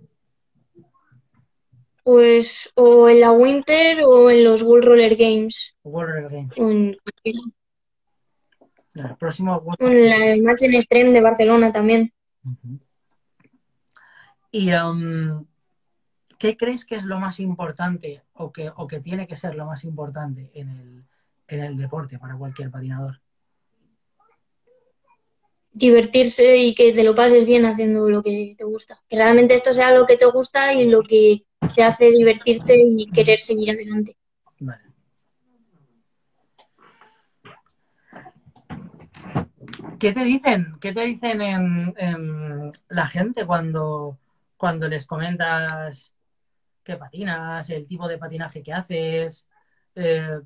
[2.04, 5.76] Pues o en la Winter o en los World Roller Games.
[5.84, 6.52] World Roller Games.
[6.58, 6.96] O en.
[8.94, 12.12] El próximo World O en la Match en Extreme de Barcelona también.
[14.50, 15.46] Y em,
[16.38, 19.64] ¿qué crees que es lo más importante o que, o que tiene que ser lo
[19.64, 21.04] más importante en el,
[21.48, 23.21] en el deporte para cualquier patinador?
[25.74, 29.00] Divertirse y que te lo pases bien haciendo lo que te gusta.
[29.08, 31.42] Que realmente esto sea lo que te gusta y lo que
[31.74, 34.16] te hace divertirte y querer seguir adelante.
[34.58, 34.82] Vale.
[39.98, 40.74] ¿Qué te dicen?
[40.80, 44.18] ¿Qué te dicen en, en la gente cuando,
[44.56, 46.12] cuando les comentas
[46.82, 49.46] que patinas, el tipo de patinaje que haces?
[49.94, 50.40] Eh,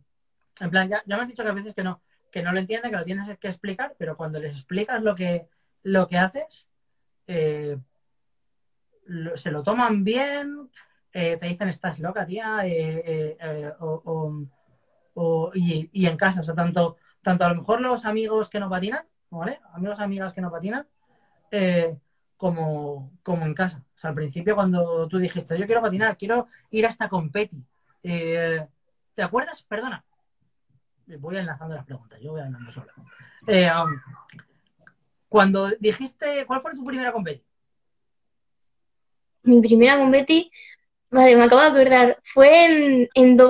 [0.60, 2.58] en plan, ya, ya me has dicho que a veces que no, que no lo
[2.58, 5.46] entienden, que lo tienes que explicar, pero cuando les explicas lo que,
[5.82, 6.68] lo que haces,
[7.26, 7.76] eh,
[9.36, 10.68] se lo toman bien,
[11.12, 13.36] eh, te dicen estás loca, tía, eh,
[13.80, 14.46] o,
[15.14, 18.68] o- y, en casa, o sea, tanto, tanto a lo mejor los amigos que no
[18.70, 19.60] patinan, ¿vale?
[19.72, 20.86] Amigos, amigas que no patinan,
[22.36, 23.82] como, como en casa.
[23.96, 27.64] O sea, al principio cuando tú dijiste, yo quiero patinar, quiero ir hasta competi.
[28.02, 28.66] Eh,
[29.14, 29.62] ¿Te acuerdas?
[29.62, 30.04] Perdona.
[31.06, 32.92] Voy enlazando las preguntas, yo voy hablando solo.
[33.46, 33.90] Eh, um,
[35.28, 37.44] cuando dijiste, ¿cuál fue tu primera competi?
[39.44, 40.50] Mi primera con Betty,
[41.10, 43.40] vale, me acabo de acordar, fue en, en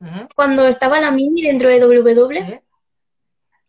[0.00, 2.38] Ujú, cuando estaba la mini dentro de WW.
[2.38, 2.62] ¿eh?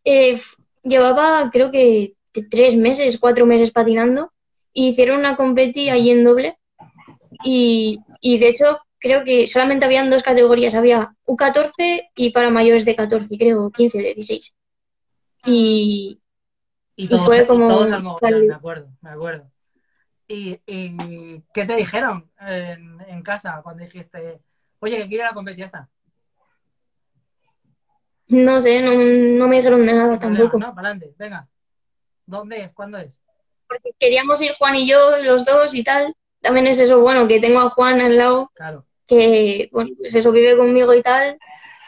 [0.03, 0.41] Eh,
[0.83, 2.15] llevaba, creo que
[2.49, 4.33] tres meses, cuatro meses patinando,
[4.73, 6.57] y hicieron una competi ahí en doble.
[7.43, 12.85] Y, y de hecho, creo que solamente habían dos categorías, había U14 y para mayores
[12.85, 14.55] de 14, creo, 15, 16.
[15.45, 16.19] Y,
[16.95, 18.03] Y Y todos, fue y como- todos al
[18.45, 19.51] me acuerdo, me acuerdo.
[20.27, 24.41] ¿Y, y qué te dijeron en, en casa cuando dijiste,
[24.79, 25.89] oye, que quiero ir a la está.
[28.27, 30.59] no sé, no, no me dijeron de nada No tampoco.
[30.59, 30.75] ¿no?
[30.75, 31.47] Para adelante, venga.
[32.25, 32.71] ¿Dónde es?
[32.73, 33.17] ¿Cuándo es?
[33.67, 36.13] Porque queríamos ir Juan y yo, los dos y tal.
[36.41, 38.85] También es eso, bueno, que tengo a Juan al lado, Claro.
[39.09, 41.37] Que, bueno, pues eso vive conmigo y tal.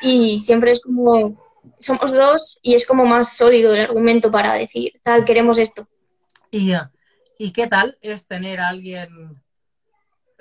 [0.01, 1.37] Y siempre es como,
[1.79, 5.87] somos dos y es como más sólido el argumento para decir, tal, queremos esto.
[6.51, 6.73] ¿Y,
[7.37, 9.41] ¿y qué tal es tener a alguien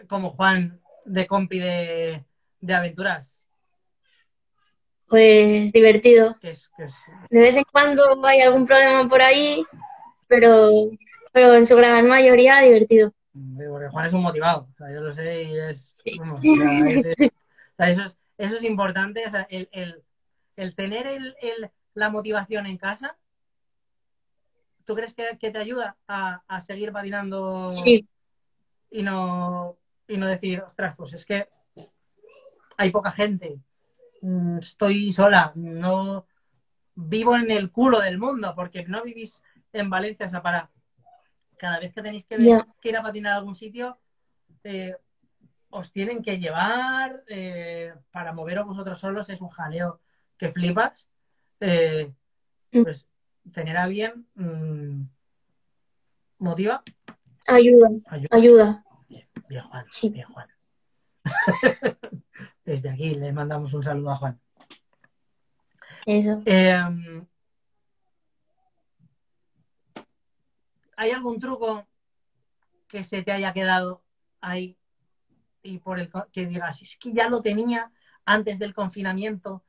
[0.09, 2.24] como Juan de compi de,
[2.61, 3.39] de aventuras?
[5.09, 6.37] Pues divertido.
[6.43, 6.95] Es, es-
[7.31, 9.64] De vez en cuando hay algún problema por ahí,
[10.28, 10.70] pero,
[11.33, 13.12] pero en su gran mayoría divertido.
[13.33, 15.89] porque Juan es un motivado, o sea, yo lo sé y es...
[16.03, 16.19] Sí.
[16.19, 16.45] vamos,
[17.79, 20.03] eso, es, eso es importante, o sea, el, el-
[20.57, 23.19] el tener el- el- la motivación en casa,
[24.85, 28.07] ¿tú crees que, que te ayuda a, a seguir patinando Sí,
[28.91, 29.77] y no,
[30.09, 31.49] y no decir, ostras, pues es que
[32.77, 33.61] hay poca gente,
[34.23, 36.27] mm, estoy sola, no
[36.95, 39.43] vivo en el culo del mundo, porque no vivís
[39.73, 40.71] en Valencia, o sea, para
[41.57, 43.99] cada vez que tenéis que ir a patinar a algún sitio,
[44.65, 44.97] eh,
[45.71, 50.01] os tienen que llevar, eh, para moveros vosotros solos es un jaleo
[50.37, 51.09] que flipas.
[51.61, 52.12] Eh,
[52.73, 52.85] Mm.
[52.85, 53.09] pues
[53.53, 55.03] tener a alguien mm,
[56.39, 56.85] motiva.
[57.49, 58.29] ayuda, Ayuda.
[58.31, 58.85] ayuda.
[59.49, 59.87] Bien, Juan.
[59.91, 60.11] Sí.
[60.11, 60.49] Bien, Juan.
[62.64, 64.41] Desde aquí le mandamos un saludo a Juan.
[66.07, 66.43] Eso.
[66.47, 66.79] Eh,
[70.97, 71.87] ¿Hay algún truco
[72.89, 74.03] que se te haya quedado
[74.41, 74.79] ahí
[75.63, 77.91] y por el que digas, es que ya lo tenía
[78.25, 79.65] antes del confinamiento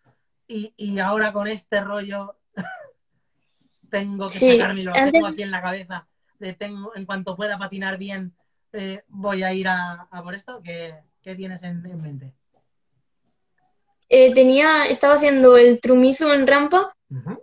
[0.47, 2.37] y, y ahora con este rollo
[3.89, 6.07] tengo que Sí, sacármelo, lo antes- tengo aquí en la cabeza,
[6.39, 8.33] de tengo, en cuanto pueda patinar bien,
[8.73, 10.61] eh, voy a ir a, a por esto?
[10.63, 12.33] ¿Qué, qué tienes en, en mente?
[14.09, 16.93] Eh, tenía, estaba haciendo el trumizo en rampa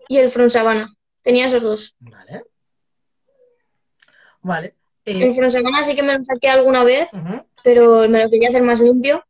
[0.08, 0.88] y el front sabana.
[1.22, 1.96] Tenía esos dos.
[2.00, 2.44] Vale.
[4.42, 4.76] Vale.
[5.08, 7.10] El Eh, front sabana sí que me lo saqué alguna vez,
[7.64, 9.24] pero me lo quería hacer más limpio.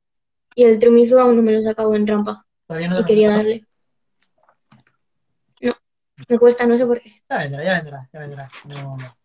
[0.54, 2.44] Y el trumizo aún no me lo he sacado en rampa.
[2.66, 3.44] Todavía no Y quería sacado.
[3.48, 3.64] darle.
[5.60, 5.72] No,
[6.28, 7.10] me cuesta, no sé por qué.
[7.30, 8.50] Ya vendrá, ya vendrá, ya vendrá.
[8.64, 9.16] No, no.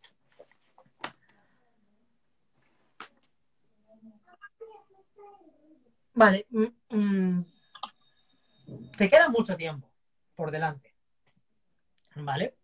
[6.13, 6.45] Vale.
[6.51, 7.45] mm, mm,
[8.95, 9.89] te queda mucho tiempo
[10.35, 10.93] por delante.
[12.15, 12.55] ¿Vale?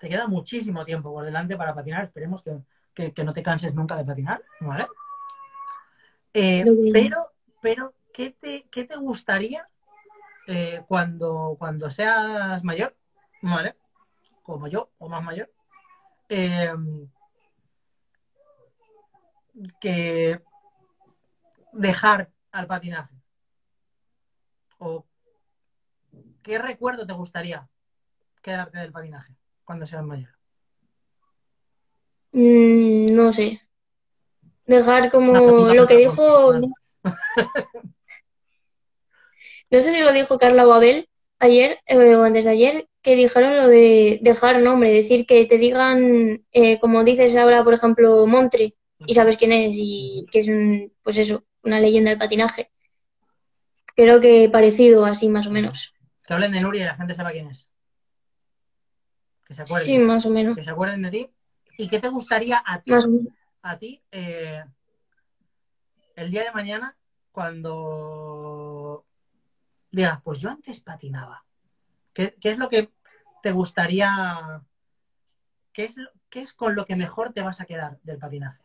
[0.00, 2.04] Te queda muchísimo tiempo por delante para patinar.
[2.04, 2.52] Esperemos que,
[2.98, 4.42] que- que no te canses nunca de patinar.
[4.60, 4.86] ¿Vale?
[6.34, 7.30] Eh, pero,
[7.62, 9.64] pero, ¿qué te, qué te gustaría
[10.48, 12.92] eh, cuando, cuando seas mayor?
[13.40, 13.76] ¿Vale?
[14.42, 15.48] Como yo, o más mayor.
[16.28, 16.74] eh,
[19.80, 20.38] que
[21.72, 23.14] dejar al patinaje?
[24.78, 25.04] ¿O
[26.42, 27.66] qué recuerdo te gustaría
[28.42, 29.34] quedarte del patinaje
[29.64, 30.30] cuando seas mayor?
[32.32, 32.77] Mm,
[33.28, 33.60] no sé.
[34.64, 35.34] Dejar como
[35.74, 36.54] lo que dijo,
[39.70, 43.16] no sé si lo dijo Carla o Abel ayer eh, o antes de ayer, que
[43.16, 48.26] dijeron lo de dejar nombre, decir que te digan, eh, como dices ahora, por ejemplo,
[48.26, 52.70] Montre, y sabes quién es, y que es un, pues eso, una leyenda del patinaje.
[53.94, 55.94] Creo que parecido así, más o menos.
[56.24, 57.68] Que hablen de Nuria y la gente sepa quién es.
[59.46, 59.86] Que se acuerden.
[59.86, 60.56] Sí, más o menos.
[60.56, 61.30] Que se acuerden de ti.
[61.80, 63.06] ¿Y qué te gustaría a ti, menos.
[63.62, 64.64] a ti eh,
[66.16, 66.98] el día de mañana
[67.30, 69.06] cuando
[69.92, 71.44] digas, pues yo antes patinaba?
[72.12, 72.90] ¿Qué, qué es lo que
[73.44, 74.60] te gustaría?
[75.72, 75.96] ¿Qué es,
[76.28, 78.60] ¿Qué es con lo que mejor te vas a quedar del patinaje?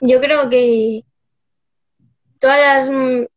[0.00, 1.04] Yo creo que
[2.40, 3.28] todas las,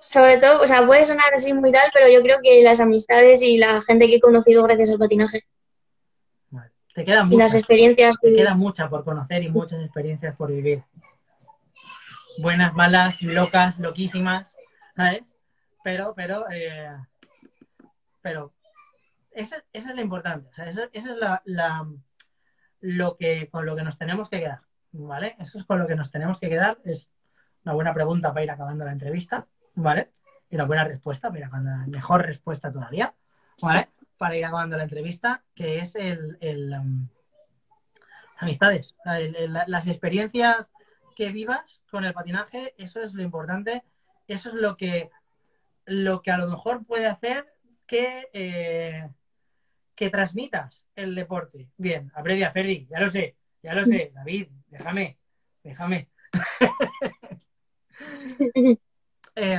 [0.00, 3.42] sobre todo, o sea, puede sonar así muy tal, pero yo creo que las amistades
[3.42, 5.44] y la gente que he conocido gracias al patinaje.
[6.94, 8.18] Te quedan las muchas, experiencias.
[8.20, 9.54] te por conocer y Sí.
[9.54, 10.82] muchas experiencias por vivir.
[12.38, 14.56] Buenas, malas, locas, loquísimas,
[14.96, 15.22] ¿sabes?
[15.84, 16.96] Pero, pero, eh,
[18.20, 18.52] pero,
[19.32, 20.48] eso, eso es lo importante.
[20.48, 21.86] O sea, eso, eso es la, la-
[22.80, 24.60] lo que, con lo que nos tenemos que quedar,
[24.92, 25.36] ¿vale?
[25.38, 26.78] Eso es con lo que nos tenemos que quedar.
[26.84, 27.08] Es
[27.64, 30.10] una buena pregunta para ir acabando la entrevista, ¿vale?
[30.50, 33.14] Y una buena respuesta, mira, cuando mejor respuesta todavía,
[33.62, 33.88] ¿vale?
[34.22, 37.08] Para ir acabando la entrevista, que es el, el, um,
[38.36, 40.68] amistades, el- el- las experiencias
[41.16, 43.82] que vivas con el patinaje, eso es lo importante,
[44.28, 45.10] eso es lo que,
[45.86, 47.52] lo que a lo mejor puede hacer
[47.84, 49.08] que, eh,
[49.96, 51.68] que transmitas el deporte.
[51.76, 55.18] Bien, abrevia, Ferdi, ya lo sé, ya lo sé, David, déjame,
[55.64, 56.08] déjame.
[59.34, 59.56] Eh,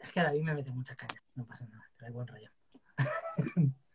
[0.00, 2.50] es que David me mete mucha caña, no pasa nada, trae buen rollo.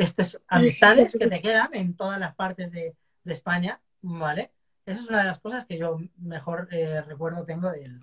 [0.00, 4.52] Estas amistades que te quedan en todas las partes de, de España, ¿vale?
[4.86, 8.00] Esa es una de las cosas que yo mejor eh, recuerdo tengo del,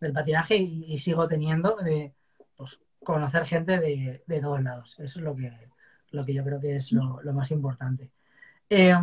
[0.00, 2.12] del patinaje y, y sigo teniendo de
[2.56, 4.96] pues, conocer gente de, de todos lados.
[4.98, 5.52] Eso es lo que,
[6.10, 8.10] lo que yo creo que es lo, lo más importante.
[8.68, 8.94] Eh,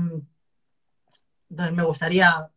[1.50, 2.50] entonces me gustaría,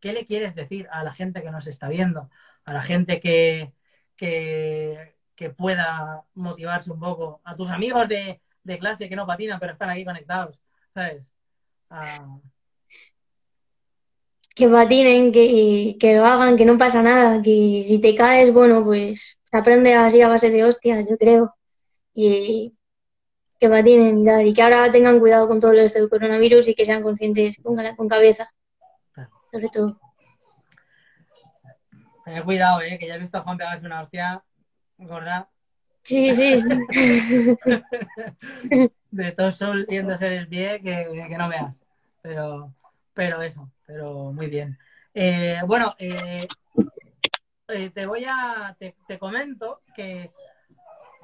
[0.00, 2.30] ¿qué le quieres decir a la gente que nos está viendo?
[2.64, 3.72] A la gente que,
[4.16, 9.58] que, que pueda motivarse un poco, a tus amigos de, de clase que no patinan
[9.58, 10.62] pero están aquí conectados,
[10.94, 11.22] ¿sabes?
[14.54, 18.84] Que patinen, que, que lo hagan, que no pasa nada, que si te caes, bueno,
[18.84, 21.54] pues aprende así a base de hostias, yo creo.
[22.14, 22.74] Y
[23.58, 26.74] que patinen y tal, y que ahora tengan cuidado con todo esto del coronavirus y
[26.74, 28.50] que sean conscientes con, con cabeza,
[29.50, 30.00] sobre todo.
[32.24, 32.98] Tener cuidado, ¿eh?
[32.98, 34.42] que ya he visto a Juan pegarse una hostia
[35.06, 35.48] gorda
[36.04, 36.68] Sí, sí, sí.
[39.10, 41.80] de todo sol yéndose del pie que, que no veas.
[42.22, 42.74] Pero,
[43.14, 44.76] pero eso, pero muy bien.
[45.14, 46.48] Eh, bueno, eh,
[47.68, 50.32] eh, te voy a, te, te comento que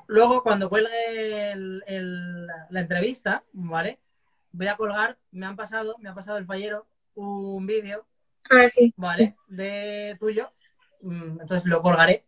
[0.06, 3.98] luego cuando cuelgue el- el- la entrevista, ¿vale?
[4.52, 8.06] Voy a colgar, me han pasado, me ha pasado el fallero un vídeo
[8.50, 8.94] Ah, sí.
[8.96, 9.36] ¿vale?
[9.48, 10.50] De tuyo.
[11.02, 12.24] Mm, Entonces lo colgaré,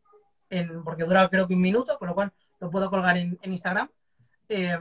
[0.50, 3.52] en, porque dura creo que un minuto, con lo cual lo puedo colgar en, en
[3.52, 3.88] Instagram.
[4.48, 4.78] Eh,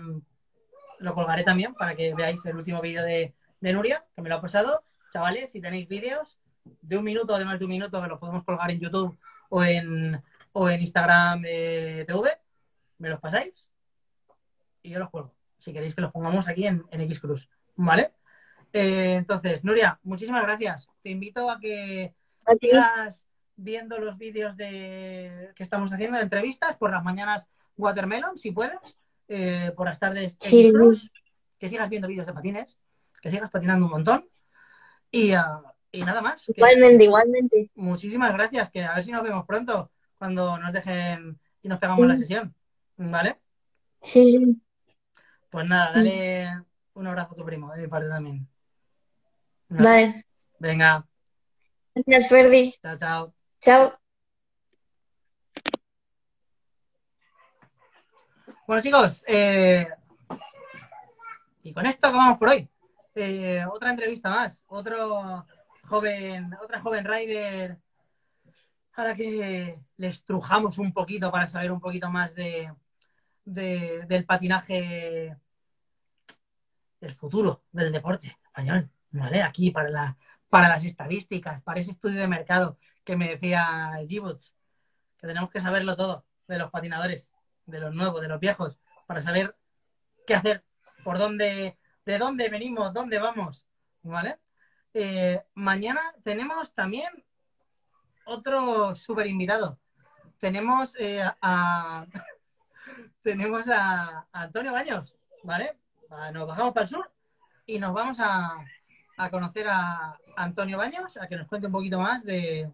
[0.99, 4.35] lo colgaré también para que veáis el último vídeo de, de Nuria, que me lo
[4.35, 4.83] ha pasado.
[5.11, 8.19] Chavales, si tenéis vídeos de un minuto o de más de un minuto, que los
[8.19, 9.17] podemos colgar en YouTube
[9.49, 12.29] o en, o en Instagram eh, TV,
[12.97, 13.69] me los pasáis
[14.81, 15.33] y yo los cuelgo.
[15.57, 18.13] Si queréis que los pongamos aquí en, en X Cruz, ¿vale?
[18.71, 20.89] Eh, entonces, Nuria, muchísimas gracias.
[21.01, 22.13] Te invito a que
[22.61, 23.25] sigas
[23.61, 27.47] viendo los vídeos de que estamos haciendo de entrevistas por las mañanas
[27.77, 28.77] Watermelon, si puedes,
[29.27, 30.71] eh, por las tardes Sí.
[30.73, 31.11] Cruz,
[31.57, 32.77] que sigas viendo vídeos de patines,
[33.21, 34.27] que sigas patinando un montón.
[35.11, 36.45] Y, ah, y nada más.
[36.45, 37.71] que Igualmente, igualmente.
[37.75, 42.01] muchísimas gracias, que a ver si nos vemos pronto cuando nos dejen y nos pegamos
[42.01, 42.07] Sí.
[42.07, 42.55] la sesión.
[42.97, 43.39] ¿Vale?
[44.01, 44.61] Sí, sí.
[45.49, 46.47] Pues nada, dale
[46.93, 48.47] un abrazo a tu primo, de mi parte también.
[49.69, 50.25] Vale.
[50.59, 51.05] Venga,
[51.95, 52.73] Gracias, Ferdi.
[52.81, 53.38] chao, chao.
[53.61, 53.99] Chao.
[58.67, 59.87] Bueno, chicos, eh,
[61.63, 62.69] y con esto acabamos por hoy.
[63.15, 65.45] Eh, otra entrevista más, otro
[65.87, 67.77] joven, otra joven rider
[68.93, 72.71] a la que le estrujamos un poquito para saber un poquito más de,
[73.45, 75.35] de- del patinaje
[76.99, 79.41] del futuro del deporte español, ¿vale?
[79.41, 80.17] Aquí para, la,
[80.49, 82.77] para las estadísticas, para ese estudio de mercado
[83.09, 84.55] que me decía Gibbons,
[85.17, 87.31] que tenemos que saberlo todo de los patinadores,
[87.65, 89.57] de los nuevos, de los viejos, para saber
[90.27, 90.63] qué hacer,
[91.03, 93.65] por dónde, de dónde venimos, dónde vamos,
[94.03, 94.37] ¿vale?
[94.93, 97.09] Eh, mañana tenemos también
[98.25, 99.79] otro super invitado.
[100.37, 102.05] Tenemos eh, a
[103.23, 105.79] tenemos a, Antonio Baños, ¿vale?
[106.31, 107.11] Nos bajamos para el sur
[107.65, 108.63] y nos vamos a,
[109.17, 112.71] a conocer a Antonio Baños, a que nos cuente un poquito más de,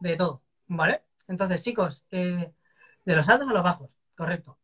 [0.00, 1.02] de todo, ¿vale?
[1.28, 2.52] Entonces, chicos, eh,
[3.04, 4.58] de los altos a los bajos, correcto.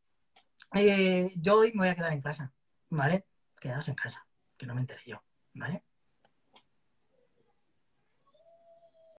[0.74, 2.52] Eh, yo hoy me voy a quedar en casa,
[2.90, 3.26] ¿vale?
[3.60, 4.26] Quedaos en casa,
[4.56, 5.22] que no me enteré yo,
[5.54, 5.84] ¿vale?